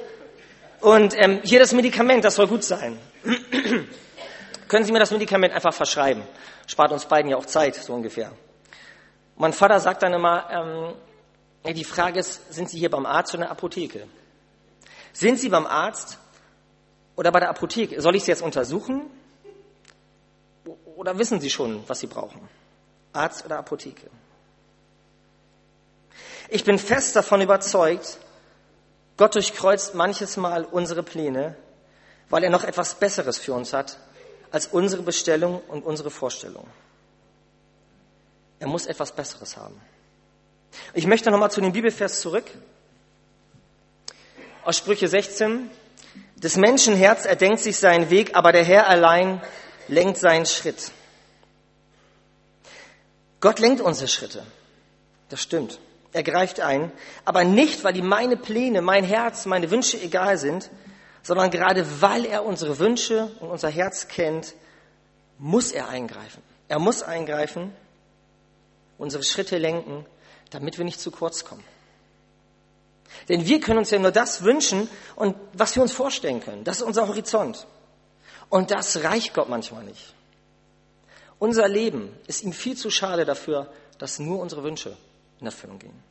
Und 0.81 1.13
ähm, 1.15 1.39
hier 1.43 1.59
das 1.59 1.71
Medikament, 1.71 2.25
das 2.25 2.33
soll 2.33 2.47
gut 2.47 2.63
sein. 2.63 2.97
Können 4.67 4.85
Sie 4.85 4.91
mir 4.91 4.97
das 4.97 5.11
Medikament 5.11 5.53
einfach 5.53 5.71
verschreiben? 5.71 6.23
Spart 6.65 6.91
uns 6.91 7.05
beiden 7.05 7.29
ja 7.29 7.37
auch 7.37 7.45
Zeit, 7.45 7.75
so 7.75 7.93
ungefähr. 7.93 8.31
Mein 9.35 9.53
Vater 9.53 9.79
sagt 9.79 10.01
dann 10.01 10.13
immer, 10.13 10.95
ähm, 11.63 11.75
die 11.75 11.83
Frage 11.83 12.19
ist, 12.19 12.51
sind 12.51 12.71
Sie 12.71 12.79
hier 12.79 12.89
beim 12.89 13.05
Arzt 13.05 13.35
oder 13.35 13.43
in 13.43 13.47
der 13.49 13.51
Apotheke? 13.51 14.07
Sind 15.13 15.37
Sie 15.37 15.49
beim 15.49 15.67
Arzt 15.67 16.17
oder 17.15 17.31
bei 17.31 17.39
der 17.39 17.49
Apotheke? 17.51 18.01
Soll 18.01 18.15
ich 18.15 18.23
Sie 18.23 18.31
jetzt 18.31 18.41
untersuchen? 18.41 19.03
Oder 20.95 21.19
wissen 21.19 21.39
Sie 21.39 21.51
schon, 21.51 21.83
was 21.85 21.99
Sie 21.99 22.07
brauchen? 22.07 22.41
Arzt 23.15 23.45
oder 23.45 23.57
Apotheke. 23.57 24.09
Ich 26.49 26.63
bin 26.63 26.77
fest 26.77 27.15
davon 27.15 27.41
überzeugt, 27.41 28.19
Gott 29.17 29.35
durchkreuzt 29.35 29.95
manches 29.95 30.37
Mal 30.37 30.65
unsere 30.65 31.03
Pläne, 31.03 31.55
weil 32.29 32.43
er 32.43 32.49
noch 32.49 32.63
etwas 32.63 32.95
Besseres 32.95 33.37
für 33.37 33.53
uns 33.53 33.73
hat 33.73 33.97
als 34.51 34.67
unsere 34.67 35.01
Bestellung 35.01 35.61
und 35.67 35.85
unsere 35.85 36.11
Vorstellung. 36.11 36.67
Er 38.59 38.67
muss 38.67 38.85
etwas 38.85 39.11
Besseres 39.11 39.57
haben. 39.57 39.79
Ich 40.93 41.07
möchte 41.07 41.31
nochmal 41.31 41.51
zu 41.51 41.61
dem 41.61 41.71
Bibelvers 41.71 42.21
zurück. 42.21 42.45
Aus 44.63 44.77
Sprüche 44.77 45.07
16. 45.07 45.69
Des 46.37 46.57
Menschen 46.57 46.95
Herz 46.95 47.25
erdenkt 47.25 47.59
sich 47.59 47.77
seinen 47.77 48.09
Weg, 48.09 48.35
aber 48.35 48.51
der 48.51 48.63
Herr 48.63 48.87
allein 48.87 49.41
lenkt 49.87 50.17
seinen 50.17 50.45
Schritt. 50.45 50.91
Gott 53.45 53.59
lenkt 53.59 53.79
unsere 53.79 54.07
Schritte. 54.07 54.43
Das 55.29 55.39
stimmt. 55.39 55.79
Er 56.13 56.23
greift 56.23 56.61
ein. 56.61 56.91
Aber 57.25 57.43
nicht, 57.43 57.83
weil 57.83 57.95
ihm 57.95 58.07
meine 58.07 58.37
Pläne, 58.37 58.81
mein 58.81 59.03
Herz, 59.03 59.45
meine 59.45 59.69
Wünsche 59.69 60.01
egal 60.01 60.39
sind, 60.39 60.71
sondern 61.21 61.51
gerade 61.51 62.01
weil 62.01 62.25
er 62.25 62.43
unsere 62.43 62.79
Wünsche 62.79 63.29
und 63.41 63.51
unser 63.51 63.69
Herz 63.69 64.07
kennt, 64.07 64.55
muss 65.37 65.71
er 65.71 65.89
eingreifen. 65.89 66.41
Er 66.69 66.79
muss 66.79 67.03
eingreifen, 67.03 67.71
unsere 68.97 69.21
Schritte 69.21 69.59
lenken, 69.59 70.07
damit 70.49 70.79
wir 70.79 70.85
nicht 70.85 70.99
zu 70.99 71.11
kurz 71.11 71.45
kommen. 71.45 71.63
Denn 73.29 73.45
wir 73.45 73.59
können 73.59 73.77
uns 73.77 73.91
ja 73.91 73.99
nur 73.99 74.09
das 74.09 74.41
wünschen 74.41 74.89
und 75.15 75.35
was 75.53 75.75
wir 75.75 75.83
uns 75.83 75.91
vorstellen 75.91 76.39
können. 76.39 76.63
Das 76.63 76.77
ist 76.77 76.81
unser 76.81 77.07
Horizont. 77.07 77.67
Und 78.49 78.71
das 78.71 79.03
reicht 79.03 79.35
Gott 79.35 79.49
manchmal 79.49 79.83
nicht. 79.83 80.15
Unser 81.39 81.67
Leben 81.67 82.15
ist 82.27 82.43
ihm 82.43 82.53
viel 82.53 82.77
zu 82.77 82.89
schade 82.89 83.25
dafür, 83.25 83.71
dass 83.97 84.19
nur 84.19 84.39
unsere 84.39 84.63
Wünsche 84.63 84.95
in 85.39 85.47
Erfüllung 85.47 85.79
gehen. 85.79 86.03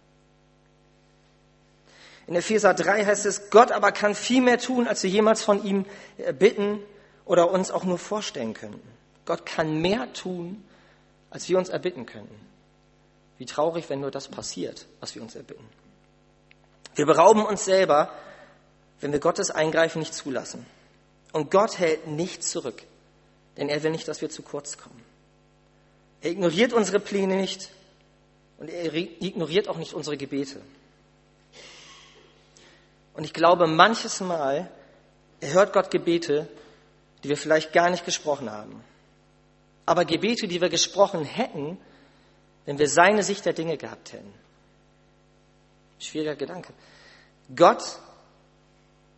In 2.26 2.34
Epheser 2.34 2.72
3 2.72 3.04
heißt 3.04 3.26
es, 3.26 3.50
Gott 3.50 3.70
aber 3.70 3.92
kann 3.92 4.14
viel 4.14 4.40
mehr 4.40 4.58
tun, 4.58 4.88
als 4.88 5.02
wir 5.02 5.10
jemals 5.10 5.42
von 5.42 5.62
ihm 5.62 5.84
äh, 6.16 6.32
bitten 6.32 6.80
oder 7.26 7.50
uns 7.50 7.70
auch 7.70 7.84
nur 7.84 7.98
vorstellen 7.98 8.54
könnten. 8.54 8.80
Gott 9.26 9.44
kann 9.44 9.80
mehr 9.80 10.12
tun, 10.12 10.64
als 11.30 11.48
wir 11.48 11.58
uns 11.58 11.68
erbitten 11.68 12.06
könnten. 12.06 12.34
Wie 13.38 13.46
traurig, 13.46 13.90
wenn 13.90 14.00
nur 14.00 14.10
das 14.10 14.28
passiert, 14.28 14.87
was 15.00 15.14
wir 15.14 15.22
uns 15.22 15.34
erbitten. 15.34 15.64
Wir 16.94 17.06
berauben 17.06 17.44
uns 17.44 17.64
selber, 17.64 18.10
wenn 19.00 19.12
wir 19.12 19.20
Gottes 19.20 19.50
Eingreifen 19.50 19.98
nicht 19.98 20.14
zulassen. 20.14 20.64
Und 21.32 21.50
Gott 21.50 21.78
hält 21.78 22.06
nichts 22.06 22.50
zurück, 22.50 22.82
denn 23.56 23.68
er 23.68 23.82
will 23.82 23.90
nicht, 23.90 24.06
dass 24.06 24.22
wir 24.22 24.30
zu 24.30 24.42
kurz 24.42 24.78
kommen. 24.78 25.04
Er 26.20 26.31
ignoriert 26.31 26.72
unsere 26.72 27.00
Pläne 27.00 27.37
nicht 27.37 27.70
und 28.59 28.68
er 28.68 28.94
ignoriert 28.94 29.68
auch 29.68 29.77
nicht 29.77 29.94
unsere 29.94 30.16
Gebete. 30.16 30.61
Und 33.14 33.24
ich 33.24 33.33
glaube, 33.33 33.66
manches 33.66 34.20
Mal 34.20 34.70
erhört 35.40 35.72
Gott 35.72 35.90
Gebete, 35.90 36.48
die 37.22 37.29
wir 37.29 37.37
vielleicht 37.37 37.72
gar 37.72 37.90
nicht 37.90 38.05
gesprochen 38.05 38.50
haben. 38.50 38.83
Aber 39.87 40.05
Gebete, 40.05 40.48
die 40.48 40.61
wir 40.61 40.68
gesprochen 40.68 41.24
hätten, 41.24 41.79
wenn 42.66 42.79
wir 42.79 42.88
seine 42.88 43.22
Sicht 43.22 43.44
der 43.44 43.53
Dinge 43.53 43.77
gehabt 43.77 44.12
hätten. 44.12 44.33
Schwieriger 45.98 46.35
Gedanke. 46.35 46.72
Gott 47.55 47.83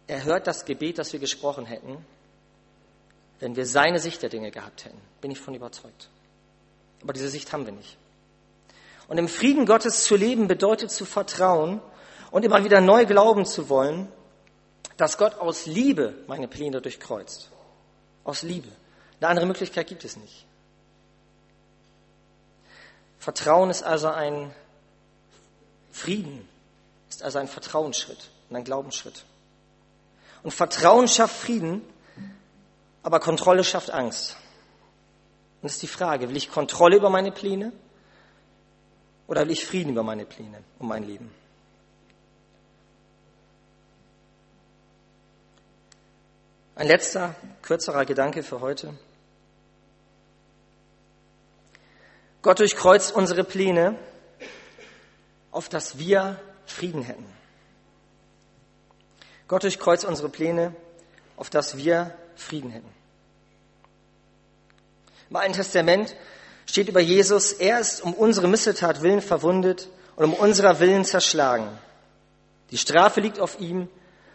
erhört 0.06 0.46
das 0.46 0.64
Gebet, 0.64 0.98
das 0.98 1.12
wir 1.12 1.20
gesprochen 1.20 1.66
hätten, 1.66 2.04
wenn 3.40 3.56
wir 3.56 3.66
seine 3.66 3.98
Sicht 3.98 4.22
der 4.22 4.28
Dinge 4.28 4.50
gehabt 4.50 4.84
hätten. 4.84 5.00
Bin 5.20 5.30
ich 5.30 5.38
von 5.38 5.54
überzeugt. 5.54 6.08
Aber 7.02 7.12
diese 7.12 7.28
Sicht 7.28 7.52
haben 7.52 7.66
wir 7.66 7.72
nicht. 7.72 7.96
Und 9.08 9.18
im 9.18 9.28
Frieden 9.28 9.66
Gottes 9.66 10.04
zu 10.04 10.16
leben 10.16 10.48
bedeutet 10.48 10.90
zu 10.90 11.04
vertrauen 11.04 11.80
und 12.30 12.44
immer 12.44 12.64
wieder 12.64 12.80
neu 12.80 13.06
glauben 13.06 13.46
zu 13.46 13.68
wollen, 13.68 14.08
dass 14.96 15.18
Gott 15.18 15.38
aus 15.38 15.66
Liebe 15.66 16.14
meine 16.26 16.48
Pläne 16.48 16.80
durchkreuzt. 16.80 17.50
Aus 18.24 18.42
Liebe. 18.42 18.68
Eine 19.20 19.28
andere 19.28 19.46
Möglichkeit 19.46 19.86
gibt 19.86 20.04
es 20.04 20.16
nicht. 20.16 20.44
Vertrauen 23.18 23.70
ist 23.70 23.82
also 23.82 24.08
ein 24.08 24.52
Frieden, 25.92 26.46
ist 27.08 27.22
also 27.22 27.38
ein 27.38 27.48
Vertrauensschritt 27.48 28.30
und 28.50 28.56
ein 28.56 28.64
Glaubensschritt. 28.64 29.24
Und 30.42 30.52
Vertrauen 30.52 31.08
schafft 31.08 31.36
Frieden, 31.36 31.82
aber 33.02 33.20
Kontrolle 33.20 33.64
schafft 33.64 33.90
Angst. 33.90 34.36
Und 35.56 35.64
das 35.64 35.72
ist 35.74 35.82
die 35.82 35.88
Frage, 35.88 36.28
will 36.28 36.36
ich 36.36 36.50
Kontrolle 36.50 36.96
über 36.96 37.10
meine 37.10 37.32
Pläne 37.32 37.72
oder 39.26 39.42
will 39.42 39.52
ich 39.52 39.64
Frieden 39.64 39.90
über 39.90 40.02
meine 40.02 40.26
Pläne 40.26 40.62
und 40.78 40.88
mein 40.88 41.04
Leben? 41.04 41.32
Ein 46.76 46.88
letzter, 46.88 47.34
kürzerer 47.62 48.04
Gedanke 48.04 48.42
für 48.42 48.60
heute. 48.60 48.92
Gott 52.42 52.58
durchkreuzt 52.58 53.16
unsere 53.16 53.44
Pläne, 53.44 53.98
auf 55.50 55.70
dass 55.70 55.98
wir 55.98 56.38
Frieden 56.66 57.02
hätten. 57.02 57.26
Gott 59.48 59.62
durchkreuzt 59.62 60.04
unsere 60.04 60.28
Pläne, 60.28 60.76
auf 61.36 61.48
dass 61.48 61.78
wir 61.78 62.14
Frieden 62.36 62.70
hätten. 62.70 63.05
Im 65.30 65.36
Alten 65.36 65.54
Testament 65.54 66.14
steht 66.66 66.88
über 66.88 67.00
Jesus, 67.00 67.52
er 67.52 67.80
ist 67.80 68.02
um 68.02 68.14
unsere 68.14 68.48
Missetat 68.48 69.02
willen 69.02 69.22
verwundet 69.22 69.88
und 70.16 70.24
um 70.24 70.34
unserer 70.34 70.80
Willen 70.80 71.04
zerschlagen. 71.04 71.68
Die 72.70 72.78
Strafe 72.78 73.20
liegt 73.20 73.40
auf 73.40 73.60
ihm, 73.60 73.88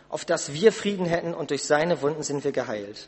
auf 0.09 0.25
dass 0.25 0.53
wir 0.53 0.71
Frieden 0.71 1.05
hätten 1.05 1.33
und 1.33 1.51
durch 1.51 1.63
seine 1.63 2.01
Wunden 2.01 2.23
sind 2.23 2.43
wir 2.43 2.51
geheilt. 2.51 3.07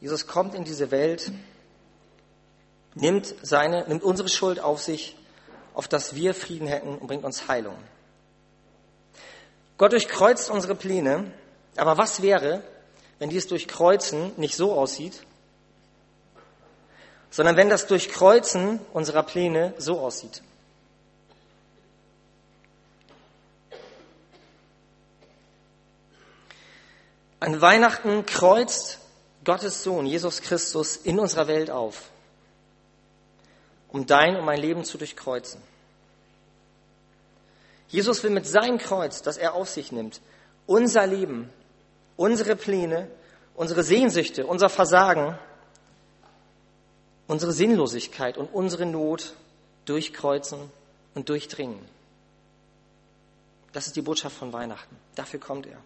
Jesus 0.00 0.26
kommt 0.26 0.54
in 0.54 0.64
diese 0.64 0.90
Welt, 0.90 1.32
nimmt, 2.94 3.34
seine, 3.42 3.86
nimmt 3.88 4.02
unsere 4.02 4.28
Schuld 4.28 4.60
auf 4.60 4.82
sich, 4.82 5.16
auf 5.74 5.88
dass 5.88 6.14
wir 6.14 6.34
Frieden 6.34 6.66
hätten 6.66 6.96
und 6.96 7.06
bringt 7.06 7.24
uns 7.24 7.48
Heilung. 7.48 7.76
Gott 9.78 9.92
durchkreuzt 9.92 10.50
unsere 10.50 10.74
Pläne, 10.74 11.32
aber 11.76 11.98
was 11.98 12.22
wäre, 12.22 12.62
wenn 13.18 13.30
dies 13.30 13.46
Durchkreuzen 13.46 14.32
nicht 14.36 14.56
so 14.56 14.72
aussieht, 14.72 15.22
sondern 17.30 17.56
wenn 17.56 17.68
das 17.68 17.86
Durchkreuzen 17.86 18.80
unserer 18.92 19.22
Pläne 19.22 19.74
so 19.78 20.00
aussieht? 20.00 20.42
An 27.40 27.60
Weihnachten 27.60 28.26
kreuzt 28.26 28.98
Gottes 29.44 29.82
Sohn, 29.82 30.06
Jesus 30.06 30.42
Christus, 30.42 30.96
in 30.96 31.20
unserer 31.20 31.46
Welt 31.46 31.70
auf, 31.70 32.10
um 33.88 34.06
dein 34.06 34.36
und 34.36 34.44
mein 34.44 34.60
Leben 34.60 34.84
zu 34.84 34.98
durchkreuzen. 34.98 35.62
Jesus 37.88 38.22
will 38.24 38.30
mit 38.30 38.46
seinem 38.46 38.78
Kreuz, 38.78 39.22
das 39.22 39.36
er 39.36 39.54
auf 39.54 39.68
sich 39.68 39.92
nimmt, 39.92 40.20
unser 40.66 41.06
Leben, 41.06 41.52
unsere 42.16 42.56
Pläne, 42.56 43.08
unsere 43.54 43.82
Sehnsüchte, 43.82 44.46
unser 44.46 44.68
Versagen, 44.68 45.38
unsere 47.26 47.52
Sinnlosigkeit 47.52 48.36
und 48.36 48.46
unsere 48.52 48.86
Not 48.86 49.34
durchkreuzen 49.84 50.58
und 51.14 51.28
durchdringen. 51.28 51.78
Das 53.72 53.86
ist 53.86 53.96
die 53.96 54.02
Botschaft 54.02 54.36
von 54.36 54.52
Weihnachten. 54.52 54.96
Dafür 55.14 55.40
kommt 55.40 55.66
er. 55.66 55.78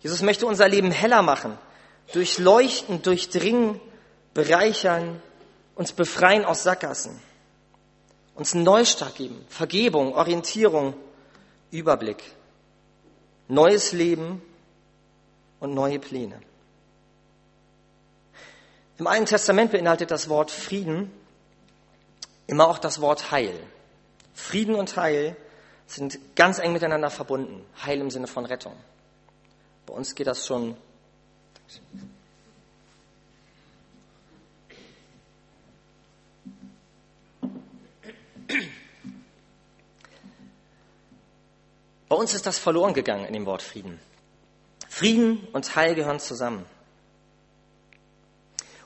Jesus 0.00 0.22
möchte 0.22 0.46
unser 0.46 0.68
Leben 0.68 0.90
heller 0.90 1.22
machen, 1.22 1.58
durchleuchten, 2.12 3.02
durchdringen, 3.02 3.80
bereichern, 4.34 5.20
uns 5.74 5.92
befreien 5.92 6.44
aus 6.44 6.62
Sackgassen, 6.62 7.20
uns 8.34 8.54
einen 8.54 8.64
Neustart 8.64 9.16
geben, 9.16 9.44
Vergebung, 9.48 10.14
Orientierung, 10.14 10.94
Überblick, 11.70 12.22
neues 13.48 13.92
Leben 13.92 14.42
und 15.60 15.74
neue 15.74 15.98
Pläne. 15.98 16.40
Im 18.98 19.06
Alten 19.06 19.26
Testament 19.26 19.72
beinhaltet 19.72 20.10
das 20.10 20.28
Wort 20.28 20.50
Frieden 20.50 21.10
immer 22.46 22.68
auch 22.68 22.78
das 22.78 23.00
Wort 23.00 23.30
Heil. 23.30 23.58
Frieden 24.34 24.74
und 24.74 24.96
Heil 24.96 25.36
sind 25.86 26.18
ganz 26.34 26.58
eng 26.58 26.72
miteinander 26.72 27.10
verbunden. 27.10 27.64
Heil 27.84 28.00
im 28.00 28.10
Sinne 28.10 28.26
von 28.26 28.44
Rettung. 28.44 28.74
Bei 29.86 29.94
uns 29.94 30.14
geht 30.14 30.26
das 30.26 30.46
schon. 30.46 30.76
Bei 42.08 42.16
uns 42.16 42.34
ist 42.34 42.46
das 42.46 42.58
verloren 42.58 42.94
gegangen 42.94 43.24
in 43.24 43.32
dem 43.32 43.46
Wort 43.46 43.62
Frieden. 43.62 43.98
Frieden 44.96 45.46
und 45.52 45.76
Heil 45.76 45.94
gehören 45.94 46.20
zusammen. 46.20 46.64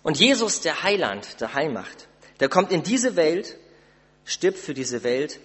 Und 0.02 0.18
Jesus, 0.18 0.60
der 0.60 0.82
Heiland, 0.82 1.40
der 1.40 1.54
Heilmacht, 1.54 2.08
der 2.40 2.48
kommt 2.48 2.72
in 2.72 2.82
diese 2.82 3.14
Welt, 3.14 3.56
stirbt 4.24 4.58
für 4.58 4.74
diese 4.74 5.04
Welt, 5.04 5.38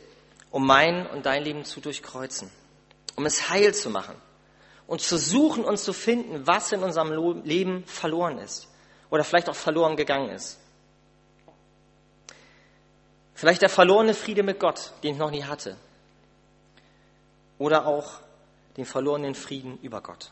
um 0.49 0.65
mein 0.65 1.05
und 1.05 1.27
dein 1.27 1.43
Leben 1.43 1.65
zu 1.65 1.81
durchkreuzen, 1.81 2.49
um 3.15 3.27
es 3.27 3.51
heil 3.51 3.75
zu 3.75 3.91
machen 3.91 4.15
und 4.87 5.01
zu 5.01 5.19
suchen 5.19 5.63
und 5.63 5.77
zu 5.77 5.93
finden, 5.93 6.47
was 6.47 6.71
in 6.71 6.81
unserem 6.81 7.43
Leben 7.43 7.83
verloren 7.85 8.39
ist 8.39 8.67
oder 9.11 9.23
vielleicht 9.23 9.49
auch 9.49 9.55
verloren 9.55 9.95
gegangen 9.95 10.31
ist. 10.31 10.57
Vielleicht 13.35 13.61
der 13.61 13.69
verlorene 13.69 14.15
Friede 14.15 14.41
mit 14.41 14.59
Gott, 14.59 14.93
den 15.03 15.13
ich 15.13 15.19
noch 15.19 15.29
nie 15.29 15.43
hatte. 15.43 15.77
Oder 17.59 17.85
auch 17.85 18.13
den 18.77 18.85
verlorenen 18.85 19.35
Frieden 19.35 19.77
über 19.83 20.01
Gott. 20.01 20.31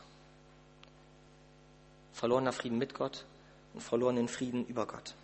Verlorener 2.14 2.52
Frieden 2.52 2.78
mit 2.78 2.94
Gott 2.94 3.24
und 3.74 3.82
verlorenen 3.82 4.28
Frieden 4.28 4.64
über 4.66 4.86
Gott. 4.86 5.14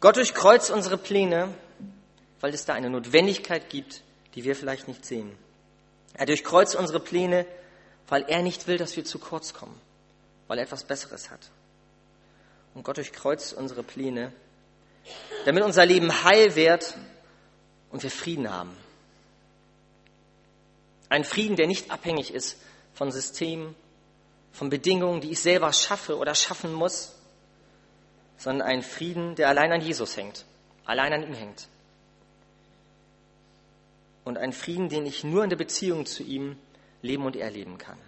Gott 0.00 0.16
durchkreuzt 0.16 0.70
unsere 0.70 0.98
Pläne, 0.98 1.48
weil 2.40 2.52
es 2.52 2.66
da 2.66 2.74
eine 2.74 2.90
Notwendigkeit 2.90 3.70
gibt, 3.70 4.02
die 4.34 4.44
wir 4.44 4.54
vielleicht 4.54 4.86
nicht 4.86 5.06
sehen. 5.06 5.36
Er 6.12 6.26
durchkreuzt 6.26 6.76
unsere 6.76 7.00
Pläne, 7.00 7.46
weil 8.08 8.24
er 8.28 8.42
nicht 8.42 8.66
will, 8.66 8.76
dass 8.76 8.96
wir 8.96 9.04
zu 9.04 9.18
kurz 9.18 9.54
kommen, 9.54 9.80
weil 10.46 10.58
er 10.58 10.64
etwas 10.64 10.84
Besseres 10.84 11.30
hat. 11.30 11.50
Und 12.74 12.82
Gott 12.82 12.98
durchkreuzt 12.98 13.54
unsere 13.54 13.82
Pläne, 13.82 14.30
damit 15.46 15.64
unser 15.64 15.86
Leben 15.86 16.22
heil 16.22 16.54
wird 16.54 16.96
und 17.90 18.02
wir 18.02 18.10
Frieden 18.10 18.52
haben. 18.52 18.76
Ein 21.08 21.24
Frieden, 21.24 21.56
der 21.56 21.66
nicht 21.66 21.90
abhängig 21.90 22.34
ist 22.34 22.60
von 22.92 23.10
Systemen, 23.10 23.74
von 24.56 24.70
Bedingungen, 24.70 25.20
die 25.20 25.32
ich 25.32 25.40
selber 25.40 25.70
schaffe 25.70 26.16
oder 26.16 26.34
schaffen 26.34 26.72
muss, 26.72 27.14
sondern 28.38 28.66
ein 28.66 28.82
Frieden, 28.82 29.34
der 29.34 29.50
allein 29.50 29.70
an 29.70 29.82
Jesus 29.82 30.16
hängt, 30.16 30.46
allein 30.86 31.12
an 31.12 31.22
ihm 31.24 31.34
hängt. 31.34 31.68
Und 34.24 34.38
ein 34.38 34.54
Frieden, 34.54 34.88
den 34.88 35.04
ich 35.04 35.24
nur 35.24 35.44
in 35.44 35.50
der 35.50 35.58
Beziehung 35.58 36.06
zu 36.06 36.22
ihm 36.22 36.58
leben 37.02 37.26
und 37.26 37.36
erleben 37.36 37.76
kann. 37.76 37.98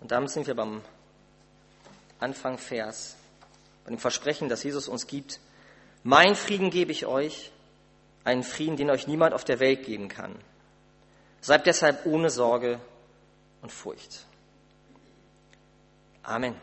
Und 0.00 0.10
damit 0.10 0.30
sind 0.30 0.48
wir 0.48 0.56
beim 0.56 0.82
Anfang 2.18 2.58
Vers, 2.58 3.16
bei 3.84 3.90
dem 3.90 4.00
Versprechen, 4.00 4.48
das 4.48 4.64
Jesus 4.64 4.88
uns 4.88 5.06
gibt. 5.06 5.38
Mein 6.02 6.34
Frieden 6.34 6.70
gebe 6.70 6.90
ich 6.90 7.06
euch, 7.06 7.52
einen 8.24 8.42
Frieden, 8.42 8.76
den 8.76 8.90
euch 8.90 9.06
niemand 9.06 9.32
auf 9.32 9.44
der 9.44 9.60
Welt 9.60 9.84
geben 9.84 10.08
kann. 10.08 10.34
Seid 11.40 11.66
deshalb 11.66 12.04
ohne 12.04 12.30
Sorge 12.30 12.80
und 13.62 13.72
Furcht. 13.72 14.26
Amen. 16.22 16.54